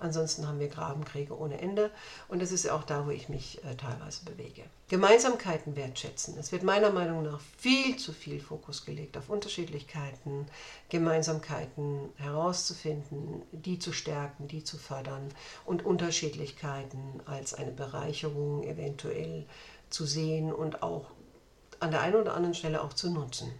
Ansonsten 0.00 0.46
haben 0.46 0.60
wir 0.60 0.68
Grabenkriege 0.68 1.36
ohne 1.36 1.60
Ende 1.60 1.90
und 2.28 2.40
das 2.40 2.52
ist 2.52 2.64
ja 2.64 2.74
auch 2.74 2.84
da, 2.84 3.06
wo 3.06 3.10
ich 3.10 3.28
mich 3.28 3.62
äh, 3.64 3.74
teilweise 3.76 4.24
bewege. 4.24 4.62
Gemeinsamkeiten 4.88 5.76
wertschätzen. 5.76 6.36
Es 6.38 6.52
wird 6.52 6.62
meiner 6.62 6.90
Meinung 6.90 7.22
nach 7.22 7.40
viel 7.58 7.96
zu 7.96 8.12
viel 8.12 8.40
Fokus 8.40 8.84
gelegt 8.84 9.16
auf 9.16 9.28
Unterschiedlichkeiten, 9.28 10.46
Gemeinsamkeiten 10.88 12.10
herauszufinden, 12.16 13.42
die 13.52 13.78
zu 13.78 13.92
stärken, 13.92 14.48
die 14.48 14.64
zu 14.64 14.78
fördern 14.78 15.28
und 15.66 15.84
Unterschiedlichkeiten 15.84 17.20
als 17.26 17.54
eine 17.54 17.72
Bereicherung 17.72 18.62
eventuell 18.64 19.46
zu 19.90 20.06
sehen 20.06 20.52
und 20.52 20.82
auch 20.82 21.10
an 21.80 21.90
der 21.90 22.00
einen 22.00 22.16
oder 22.16 22.34
anderen 22.34 22.54
Stelle 22.54 22.82
auch 22.82 22.92
zu 22.92 23.10
nutzen. 23.10 23.52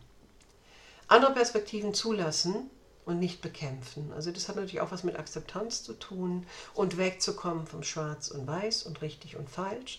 Andere 1.08 1.32
Perspektiven 1.32 1.94
zulassen 1.94 2.70
und 3.08 3.18
nicht 3.18 3.40
bekämpfen. 3.40 4.12
Also 4.14 4.30
das 4.30 4.48
hat 4.48 4.56
natürlich 4.56 4.82
auch 4.82 4.92
was 4.92 5.02
mit 5.02 5.18
Akzeptanz 5.18 5.82
zu 5.82 5.94
tun 5.94 6.46
und 6.74 6.98
wegzukommen 6.98 7.66
vom 7.66 7.82
Schwarz 7.82 8.28
und 8.28 8.46
Weiß 8.46 8.82
und 8.82 9.00
richtig 9.00 9.36
und 9.36 9.48
falsch. 9.48 9.98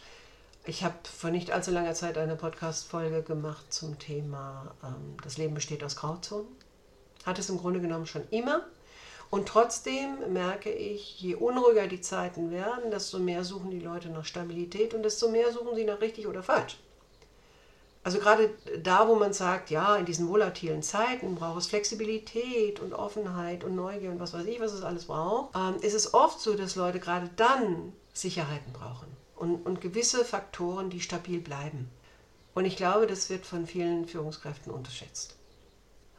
Ich 0.66 0.84
habe 0.84 0.94
vor 1.04 1.32
nicht 1.32 1.50
allzu 1.50 1.72
langer 1.72 1.96
Zeit 1.96 2.20
eine 2.20 2.36
Podcast-Folge 2.36 3.24
gemacht 3.24 3.74
zum 3.74 3.98
Thema 3.98 4.76
ähm, 4.84 5.18
Das 5.24 5.40
Leben 5.40 5.56
besteht 5.56 5.84
aus 5.84 5.96
Grauzonen. 5.96 6.48
Hat 7.26 7.40
es 7.40 7.50
im 7.50 7.58
Grunde 7.58 7.82
genommen 7.82 8.06
schon 8.06 8.28
immer. 8.30 8.68
Und 9.32 9.48
trotzdem 9.48 10.32
merke 10.32 10.72
ich, 10.72 11.20
je 11.20 11.34
unruhiger 11.34 11.88
die 11.88 12.02
Zeiten 12.02 12.52
werden, 12.52 12.92
desto 12.92 13.18
mehr 13.18 13.44
suchen 13.44 13.72
die 13.72 13.80
Leute 13.80 14.10
nach 14.10 14.26
Stabilität 14.26 14.94
und 14.94 15.02
desto 15.02 15.30
mehr 15.30 15.52
suchen 15.52 15.76
sie 15.76 15.84
nach 15.84 16.00
richtig 16.00 16.28
oder 16.28 16.44
falsch. 16.44 16.78
Also 18.10 18.18
gerade 18.18 18.50
da, 18.82 19.08
wo 19.08 19.14
man 19.14 19.34
sagt, 19.34 19.70
ja, 19.70 19.96
in 19.96 20.06
diesen 20.06 20.30
volatilen 20.30 20.82
Zeiten 20.82 21.36
braucht 21.36 21.60
es 21.60 21.68
Flexibilität 21.68 22.80
und 22.80 22.92
Offenheit 22.92 23.64
und 23.64 23.76
Neugier 23.76 24.10
und 24.10 24.20
was 24.20 24.34
weiß 24.34 24.48
ich, 24.48 24.60
was 24.60 24.74
es 24.74 24.82
alles 24.82 25.06
braucht, 25.06 25.56
ähm, 25.56 25.76
ist 25.82 25.94
es 25.94 26.16
oft 26.16 26.40
so, 26.40 26.56
dass 26.56 26.76
Leute 26.76 27.00
gerade 27.00 27.30
dann 27.36 27.94
Sicherheiten 28.12 28.74
brauchen 28.74 29.16
und, 29.36 29.64
und 29.64 29.80
gewisse 29.80 30.26
Faktoren, 30.26 30.90
die 30.90 31.02
stabil 31.02 31.40
bleiben. 31.40 31.88
Und 32.56 32.66
ich 32.66 32.78
glaube, 32.78 33.06
das 33.06 33.30
wird 33.30 33.46
von 33.46 33.68
vielen 33.68 34.08
Führungskräften 34.08 34.74
unterschätzt. 34.74 35.36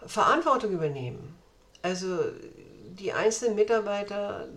Verantwortung 0.07 0.71
übernehmen, 0.71 1.35
also 1.83 2.21
die 3.01 3.13
einzelnen 3.13 3.57
Mitarbeiter 3.57 4.49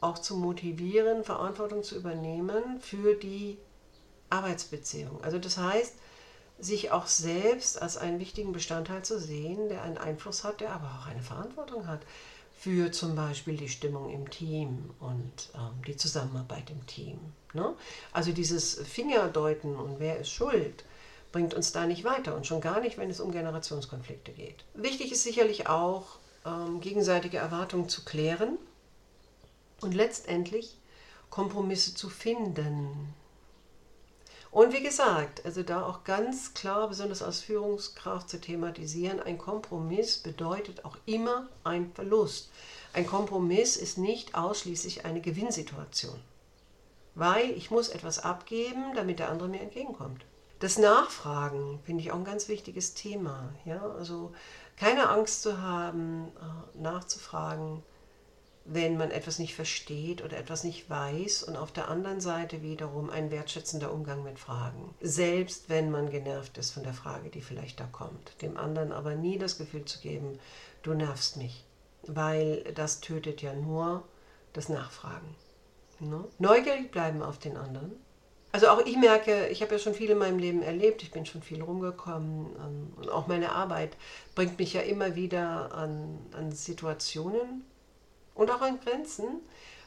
auch 0.00 0.18
zu 0.18 0.34
motivieren, 0.34 1.22
Verantwortung 1.22 1.84
zu 1.84 1.94
übernehmen 1.94 2.80
für 2.80 3.14
die 3.14 3.56
Arbeitsbeziehung. 4.30 5.22
Also 5.22 5.38
das 5.38 5.58
heißt, 5.58 5.94
sich 6.64 6.90
auch 6.90 7.06
selbst 7.06 7.80
als 7.80 7.96
einen 7.96 8.20
wichtigen 8.20 8.52
Bestandteil 8.52 9.04
zu 9.04 9.20
sehen, 9.20 9.68
der 9.68 9.82
einen 9.82 9.98
Einfluss 9.98 10.44
hat, 10.44 10.60
der 10.60 10.72
aber 10.72 10.98
auch 10.98 11.06
eine 11.06 11.22
Verantwortung 11.22 11.86
hat 11.86 12.00
für 12.56 12.90
zum 12.92 13.14
Beispiel 13.14 13.56
die 13.56 13.68
Stimmung 13.68 14.10
im 14.10 14.30
Team 14.30 14.90
und 15.00 15.50
ähm, 15.54 15.82
die 15.86 15.96
Zusammenarbeit 15.96 16.70
im 16.70 16.86
Team. 16.86 17.18
Ne? 17.52 17.74
Also 18.12 18.32
dieses 18.32 18.74
Fingerdeuten 18.74 19.76
und 19.76 20.00
wer 20.00 20.18
ist 20.18 20.30
schuld, 20.30 20.84
bringt 21.32 21.52
uns 21.52 21.72
da 21.72 21.86
nicht 21.86 22.04
weiter 22.04 22.34
und 22.34 22.46
schon 22.46 22.60
gar 22.60 22.80
nicht, 22.80 22.96
wenn 22.96 23.10
es 23.10 23.20
um 23.20 23.32
Generationskonflikte 23.32 24.32
geht. 24.32 24.64
Wichtig 24.74 25.12
ist 25.12 25.24
sicherlich 25.24 25.68
auch, 25.68 26.18
ähm, 26.46 26.80
gegenseitige 26.80 27.38
Erwartungen 27.38 27.88
zu 27.88 28.04
klären 28.04 28.56
und 29.80 29.94
letztendlich 29.94 30.78
Kompromisse 31.30 31.94
zu 31.94 32.08
finden 32.08 33.12
und 34.54 34.72
wie 34.72 34.84
gesagt, 34.84 35.44
also 35.44 35.64
da 35.64 35.84
auch 35.84 36.04
ganz 36.04 36.54
klar, 36.54 36.86
besonders 36.86 37.24
als 37.24 37.40
Führungskraft 37.40 38.28
zu 38.28 38.40
thematisieren, 38.40 39.18
ein 39.18 39.36
Kompromiss 39.36 40.18
bedeutet 40.18 40.84
auch 40.84 40.96
immer 41.06 41.48
ein 41.64 41.90
Verlust. 41.92 42.52
Ein 42.92 43.04
Kompromiss 43.04 43.76
ist 43.76 43.98
nicht 43.98 44.36
ausschließlich 44.36 45.04
eine 45.04 45.20
Gewinnsituation, 45.20 46.20
weil 47.16 47.50
ich 47.50 47.72
muss 47.72 47.88
etwas 47.88 48.20
abgeben, 48.20 48.94
damit 48.94 49.18
der 49.18 49.30
andere 49.30 49.48
mir 49.48 49.60
entgegenkommt. 49.60 50.24
Das 50.60 50.78
Nachfragen 50.78 51.80
finde 51.84 52.04
ich 52.04 52.12
auch 52.12 52.18
ein 52.18 52.24
ganz 52.24 52.46
wichtiges 52.46 52.94
Thema. 52.94 53.52
Ja? 53.64 53.82
Also 53.98 54.32
keine 54.76 55.08
Angst 55.08 55.42
zu 55.42 55.60
haben, 55.62 56.28
äh, 56.28 56.78
nachzufragen, 56.78 57.82
wenn 58.64 58.96
man 58.96 59.10
etwas 59.10 59.38
nicht 59.38 59.54
versteht 59.54 60.24
oder 60.24 60.38
etwas 60.38 60.64
nicht 60.64 60.88
weiß 60.88 61.42
und 61.42 61.56
auf 61.56 61.70
der 61.70 61.88
anderen 61.88 62.20
Seite 62.20 62.62
wiederum 62.62 63.10
ein 63.10 63.30
wertschätzender 63.30 63.92
Umgang 63.92 64.22
mit 64.22 64.38
Fragen. 64.38 64.94
Selbst 65.00 65.68
wenn 65.68 65.90
man 65.90 66.10
genervt 66.10 66.56
ist 66.56 66.70
von 66.70 66.82
der 66.82 66.94
Frage, 66.94 67.28
die 67.28 67.42
vielleicht 67.42 67.78
da 67.78 67.84
kommt. 67.84 68.40
Dem 68.40 68.56
anderen 68.56 68.92
aber 68.92 69.14
nie 69.14 69.36
das 69.36 69.58
Gefühl 69.58 69.84
zu 69.84 70.00
geben, 70.00 70.38
du 70.82 70.94
nervst 70.94 71.36
mich, 71.36 71.64
weil 72.06 72.62
das 72.74 73.00
tötet 73.00 73.42
ja 73.42 73.52
nur 73.52 74.02
das 74.54 74.70
Nachfragen. 74.70 75.34
Ne? 76.00 76.24
Neugierig 76.38 76.90
bleiben 76.90 77.22
auf 77.22 77.38
den 77.38 77.58
anderen. 77.58 77.92
Also 78.50 78.68
auch 78.68 78.86
ich 78.86 78.96
merke, 78.96 79.48
ich 79.48 79.62
habe 79.62 79.72
ja 79.72 79.78
schon 79.80 79.94
viel 79.94 80.10
in 80.10 80.18
meinem 80.18 80.38
Leben 80.38 80.62
erlebt, 80.62 81.02
ich 81.02 81.10
bin 81.10 81.26
schon 81.26 81.42
viel 81.42 81.60
rumgekommen 81.60 82.54
ähm, 82.56 82.92
und 82.96 83.10
auch 83.10 83.26
meine 83.26 83.50
Arbeit 83.50 83.96
bringt 84.36 84.58
mich 84.58 84.72
ja 84.74 84.80
immer 84.80 85.16
wieder 85.16 85.74
an, 85.74 86.20
an 86.32 86.52
Situationen, 86.52 87.64
und 88.34 88.50
auch 88.50 88.60
an 88.60 88.80
Grenzen, 88.80 89.40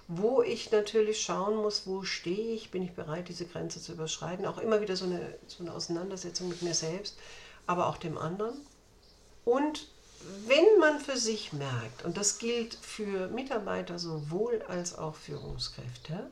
wo 0.08 0.42
ich 0.42 0.72
natürlich 0.72 1.22
schauen 1.22 1.58
muss, 1.58 1.86
wo 1.86 2.04
stehe 2.04 2.54
ich, 2.54 2.72
bin 2.72 2.82
ich 2.82 2.94
bereit, 2.94 3.28
diese 3.28 3.46
Grenze 3.46 3.82
zu 3.82 3.92
überschreiten. 3.92 4.46
Auch 4.46 4.58
immer 4.58 4.80
wieder 4.82 4.96
so 4.96 5.06
eine, 5.06 5.38
so 5.48 5.64
eine 5.64 5.74
Auseinandersetzung 5.74 6.48
mit 6.48 6.62
mir 6.62 6.74
selbst, 6.74 7.18
aber 7.66 7.88
auch 7.88 7.98
dem 7.98 8.18
anderen. 8.18 8.54
Und 9.44 9.88
wenn 10.46 10.80
man 10.80 11.00
für 11.00 11.18
sich 11.18 11.52
merkt, 11.52 12.06
und 12.06 12.18
das 12.18 12.40
gilt 12.40 12.76
für 12.76 13.28
Mitarbeiter 13.28 14.00
sowohl 14.00 14.62
als 14.68 14.98
auch 14.98 15.16
Führungskräfte, 15.16 16.32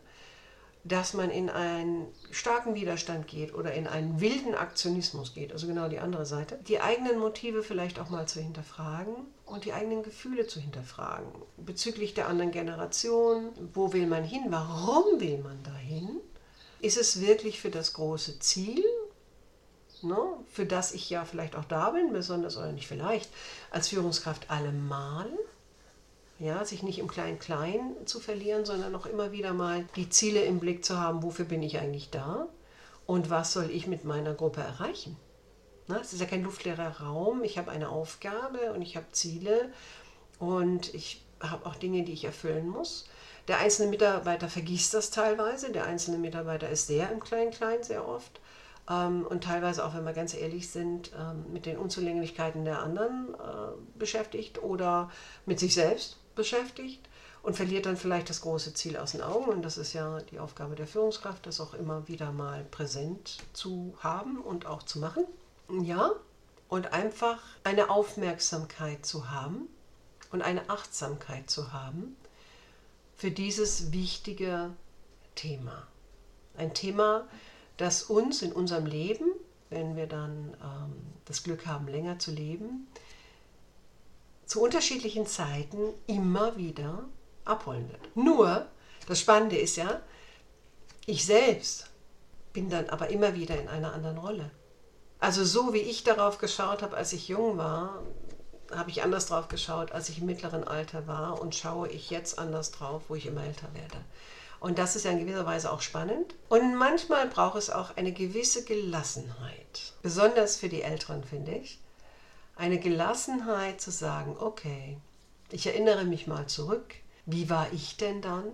dass 0.85 1.13
man 1.13 1.29
in 1.29 1.49
einen 1.49 2.07
starken 2.31 2.75
Widerstand 2.75 3.27
geht 3.27 3.53
oder 3.53 3.73
in 3.73 3.87
einen 3.87 4.21
wilden 4.21 4.53
Aktionismus 4.53 5.33
geht, 5.33 5.51
also 5.51 5.67
genau 5.67 5.89
die 5.89 5.99
andere 5.99 6.25
Seite, 6.25 6.59
die 6.67 6.79
eigenen 6.79 7.19
Motive 7.19 7.63
vielleicht 7.63 7.99
auch 7.99 8.09
mal 8.09 8.27
zu 8.27 8.39
hinterfragen 8.39 9.15
und 9.45 9.65
die 9.65 9.73
eigenen 9.73 10.03
Gefühle 10.03 10.47
zu 10.47 10.59
hinterfragen 10.59 11.27
bezüglich 11.57 12.13
der 12.13 12.27
anderen 12.27 12.51
Generation. 12.51 13.51
Wo 13.73 13.93
will 13.93 14.07
man 14.07 14.23
hin? 14.23 14.45
Warum 14.49 15.19
will 15.19 15.37
man 15.39 15.61
dahin? 15.63 16.19
Ist 16.79 16.97
es 16.97 17.21
wirklich 17.21 17.59
für 17.59 17.69
das 17.69 17.93
große 17.93 18.39
Ziel, 18.39 18.83
ne, 20.01 20.17
für 20.51 20.65
das 20.65 20.93
ich 20.93 21.09
ja 21.09 21.25
vielleicht 21.25 21.55
auch 21.55 21.65
da 21.65 21.91
bin, 21.91 22.11
besonders 22.11 22.57
oder 22.57 22.71
nicht 22.71 22.87
vielleicht, 22.87 23.29
als 23.71 23.89
Führungskraft 23.89 24.49
allemal? 24.49 25.29
Ja, 26.37 26.65
sich 26.65 26.83
nicht 26.83 26.99
im 26.99 27.07
Klein-Klein 27.07 27.95
zu 28.05 28.19
verlieren, 28.19 28.65
sondern 28.65 28.93
auch 28.93 29.05
immer 29.05 29.31
wieder 29.31 29.53
mal 29.53 29.85
die 29.95 30.09
Ziele 30.09 30.43
im 30.43 30.59
Blick 30.59 30.83
zu 30.83 30.99
haben, 30.99 31.23
wofür 31.23 31.45
bin 31.45 31.63
ich 31.63 31.79
eigentlich 31.79 32.09
da 32.09 32.47
und 33.05 33.29
was 33.29 33.53
soll 33.53 33.71
ich 33.71 33.87
mit 33.87 34.03
meiner 34.03 34.33
Gruppe 34.33 34.61
erreichen. 34.61 35.15
Na, 35.87 35.99
es 35.99 36.13
ist 36.13 36.19
ja 36.19 36.25
kein 36.25 36.43
luftleerer 36.43 36.99
Raum, 37.01 37.43
ich 37.43 37.57
habe 37.57 37.71
eine 37.71 37.89
Aufgabe 37.89 38.73
und 38.73 38.81
ich 38.81 38.95
habe 38.95 39.05
Ziele 39.11 39.71
und 40.39 40.93
ich 40.93 41.23
habe 41.39 41.65
auch 41.65 41.75
Dinge, 41.75 42.03
die 42.03 42.13
ich 42.13 42.25
erfüllen 42.25 42.67
muss. 42.67 43.05
Der 43.47 43.59
einzelne 43.59 43.91
Mitarbeiter 43.91 44.49
vergisst 44.49 44.95
das 44.95 45.11
teilweise, 45.11 45.71
der 45.71 45.85
einzelne 45.85 46.17
Mitarbeiter 46.17 46.69
ist 46.69 46.87
sehr 46.87 47.11
im 47.11 47.19
Klein-Klein 47.19 47.83
sehr 47.83 48.07
oft 48.07 48.39
ähm, 48.89 49.25
und 49.27 49.43
teilweise 49.43 49.85
auch, 49.85 49.93
wenn 49.95 50.05
wir 50.05 50.13
ganz 50.13 50.33
ehrlich 50.33 50.69
sind, 50.69 51.11
ähm, 51.19 51.45
mit 51.51 51.65
den 51.65 51.77
Unzulänglichkeiten 51.77 52.65
der 52.65 52.79
anderen 52.79 53.35
äh, 53.35 53.97
beschäftigt 53.97 54.61
oder 54.61 55.11
mit 55.45 55.59
sich 55.59 55.73
selbst 55.73 56.17
beschäftigt 56.35 57.07
und 57.43 57.55
verliert 57.55 57.85
dann 57.85 57.97
vielleicht 57.97 58.29
das 58.29 58.41
große 58.41 58.73
Ziel 58.73 58.97
aus 58.97 59.11
den 59.11 59.21
Augen. 59.21 59.45
Und 59.45 59.61
das 59.63 59.77
ist 59.77 59.93
ja 59.93 60.19
die 60.31 60.39
Aufgabe 60.39 60.75
der 60.75 60.87
Führungskraft, 60.87 61.45
das 61.45 61.61
auch 61.61 61.73
immer 61.73 62.07
wieder 62.07 62.31
mal 62.31 62.63
präsent 62.71 63.37
zu 63.53 63.95
haben 63.99 64.39
und 64.39 64.65
auch 64.65 64.83
zu 64.83 64.99
machen. 64.99 65.25
Ja, 65.69 66.11
und 66.69 66.93
einfach 66.93 67.41
eine 67.63 67.89
Aufmerksamkeit 67.89 69.05
zu 69.05 69.31
haben 69.31 69.67
und 70.31 70.41
eine 70.41 70.69
Achtsamkeit 70.69 71.49
zu 71.49 71.73
haben 71.73 72.15
für 73.15 73.31
dieses 73.31 73.91
wichtige 73.91 74.71
Thema. 75.35 75.87
Ein 76.57 76.73
Thema, 76.73 77.27
das 77.77 78.03
uns 78.03 78.41
in 78.41 78.51
unserem 78.51 78.85
Leben, 78.85 79.25
wenn 79.69 79.95
wir 79.95 80.07
dann 80.07 80.55
ähm, 80.61 80.93
das 81.25 81.43
Glück 81.43 81.65
haben, 81.65 81.87
länger 81.87 82.19
zu 82.19 82.31
leben, 82.31 82.87
zu 84.45 84.61
unterschiedlichen 84.61 85.25
Zeiten 85.25 85.93
immer 86.07 86.55
wieder 86.57 87.03
abholen 87.43 87.89
wird. 87.89 88.15
Nur, 88.15 88.67
das 89.07 89.19
Spannende 89.19 89.57
ist 89.57 89.77
ja, 89.77 90.01
ich 91.05 91.25
selbst 91.25 91.89
bin 92.53 92.69
dann 92.69 92.89
aber 92.89 93.09
immer 93.09 93.33
wieder 93.33 93.59
in 93.59 93.67
einer 93.67 93.93
anderen 93.93 94.17
Rolle. 94.17 94.51
Also 95.19 95.43
so 95.43 95.73
wie 95.73 95.79
ich 95.79 96.03
darauf 96.03 96.37
geschaut 96.37 96.81
habe, 96.81 96.97
als 96.97 97.13
ich 97.13 97.27
jung 97.27 97.57
war, 97.57 98.03
habe 98.71 98.89
ich 98.89 99.03
anders 99.03 99.27
drauf 99.27 99.47
geschaut, 99.47 99.91
als 99.91 100.09
ich 100.09 100.19
im 100.19 100.25
mittleren 100.25 100.63
Alter 100.63 101.07
war 101.07 101.41
und 101.41 101.55
schaue 101.55 101.87
ich 101.87 102.09
jetzt 102.09 102.39
anders 102.39 102.71
drauf, 102.71 103.03
wo 103.07 103.15
ich 103.15 103.25
immer 103.25 103.43
älter 103.43 103.73
werde. 103.73 103.97
Und 104.59 104.79
das 104.79 104.95
ist 104.95 105.05
ja 105.05 105.11
in 105.11 105.19
gewisser 105.19 105.45
Weise 105.45 105.71
auch 105.71 105.81
spannend. 105.81 106.33
Und 106.49 106.75
manchmal 106.75 107.27
braucht 107.27 107.57
es 107.57 107.69
auch 107.69 107.95
eine 107.97 108.11
gewisse 108.11 108.63
Gelassenheit. 108.63 109.93
Besonders 110.01 110.57
für 110.57 110.69
die 110.69 110.81
Älteren, 110.81 111.23
finde 111.23 111.51
ich 111.55 111.79
eine 112.55 112.79
Gelassenheit 112.79 113.81
zu 113.81 113.91
sagen, 113.91 114.35
okay, 114.39 114.97
ich 115.51 115.67
erinnere 115.67 116.05
mich 116.05 116.27
mal 116.27 116.47
zurück, 116.47 116.95
wie 117.25 117.49
war 117.49 117.67
ich 117.73 117.97
denn 117.97 118.21
dann? 118.21 118.45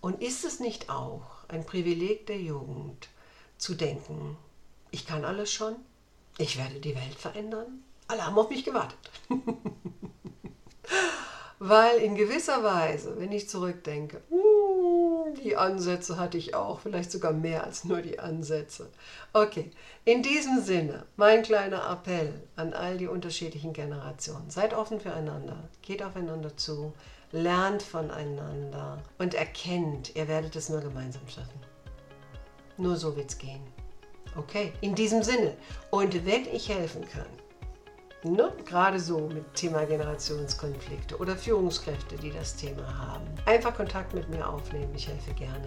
Und 0.00 0.22
ist 0.22 0.44
es 0.44 0.60
nicht 0.60 0.90
auch 0.90 1.22
ein 1.48 1.64
Privileg 1.64 2.26
der 2.26 2.38
Jugend 2.38 3.08
zu 3.58 3.74
denken, 3.74 4.36
ich 4.90 5.06
kann 5.06 5.24
alles 5.24 5.52
schon, 5.52 5.76
ich 6.38 6.58
werde 6.58 6.80
die 6.80 6.94
Welt 6.94 7.14
verändern, 7.18 7.82
alle 8.08 8.26
haben 8.26 8.38
auf 8.38 8.50
mich 8.50 8.64
gewartet. 8.64 8.98
Weil 11.62 11.98
in 11.98 12.14
gewisser 12.14 12.64
Weise, 12.64 13.20
wenn 13.20 13.32
ich 13.32 13.50
zurückdenke, 13.50 14.22
uh, 14.30 15.34
die 15.44 15.56
Ansätze 15.56 16.18
hatte 16.18 16.38
ich 16.38 16.54
auch, 16.54 16.80
vielleicht 16.80 17.12
sogar 17.12 17.32
mehr 17.32 17.64
als 17.64 17.84
nur 17.84 18.00
die 18.00 18.18
Ansätze. 18.18 18.88
Okay, 19.34 19.70
in 20.06 20.22
diesem 20.22 20.62
Sinne, 20.62 21.04
mein 21.16 21.42
kleiner 21.42 21.88
Appell 21.90 22.32
an 22.56 22.72
all 22.72 22.96
die 22.96 23.08
unterschiedlichen 23.08 23.74
Generationen. 23.74 24.48
Seid 24.48 24.72
offen 24.72 25.00
füreinander, 25.00 25.68
geht 25.82 26.02
aufeinander 26.02 26.56
zu, 26.56 26.94
lernt 27.30 27.82
voneinander 27.82 29.02
und 29.18 29.34
erkennt, 29.34 30.16
ihr 30.16 30.28
werdet 30.28 30.56
es 30.56 30.70
nur 30.70 30.80
gemeinsam 30.80 31.28
schaffen. 31.28 31.60
Nur 32.78 32.96
so 32.96 33.14
wird 33.16 33.30
es 33.30 33.38
gehen. 33.38 33.60
Okay, 34.36 34.72
in 34.80 34.94
diesem 34.94 35.22
Sinne. 35.22 35.56
Und 35.90 36.26
wenn 36.26 36.46
ich 36.46 36.68
helfen 36.68 37.06
kann, 37.08 37.26
Ne? 38.22 38.52
Gerade 38.66 39.00
so 39.00 39.28
mit 39.28 39.54
Thema 39.54 39.86
Generationskonflikte 39.86 41.16
oder 41.16 41.34
Führungskräfte, 41.36 42.16
die 42.16 42.30
das 42.30 42.54
Thema 42.54 42.86
haben. 42.98 43.24
Einfach 43.46 43.74
Kontakt 43.74 44.12
mit 44.12 44.28
mir 44.28 44.46
aufnehmen, 44.46 44.92
ich 44.94 45.08
helfe 45.08 45.32
gerne. 45.32 45.66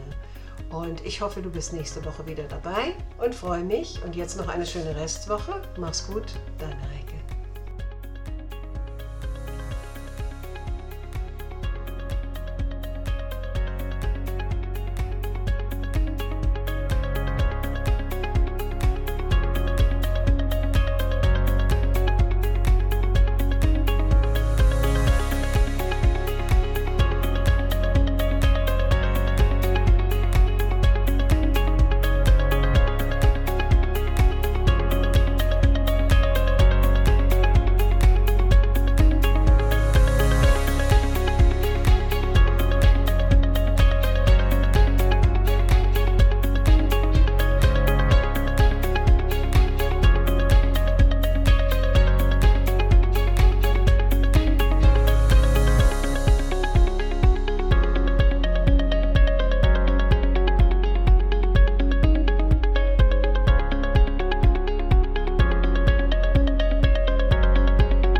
Und 0.69 1.03
ich 1.03 1.19
hoffe, 1.19 1.41
du 1.41 1.49
bist 1.49 1.73
nächste 1.73 2.05
Woche 2.05 2.25
wieder 2.27 2.43
dabei 2.43 2.95
und 3.23 3.33
freue 3.33 3.63
mich. 3.63 4.03
Und 4.03 4.15
jetzt 4.15 4.37
noch 4.37 4.47
eine 4.47 4.67
schöne 4.67 4.95
Restwoche. 4.95 5.61
Mach's 5.79 6.05
gut, 6.05 6.25
deine 6.59 6.79
Heike. 6.91 7.22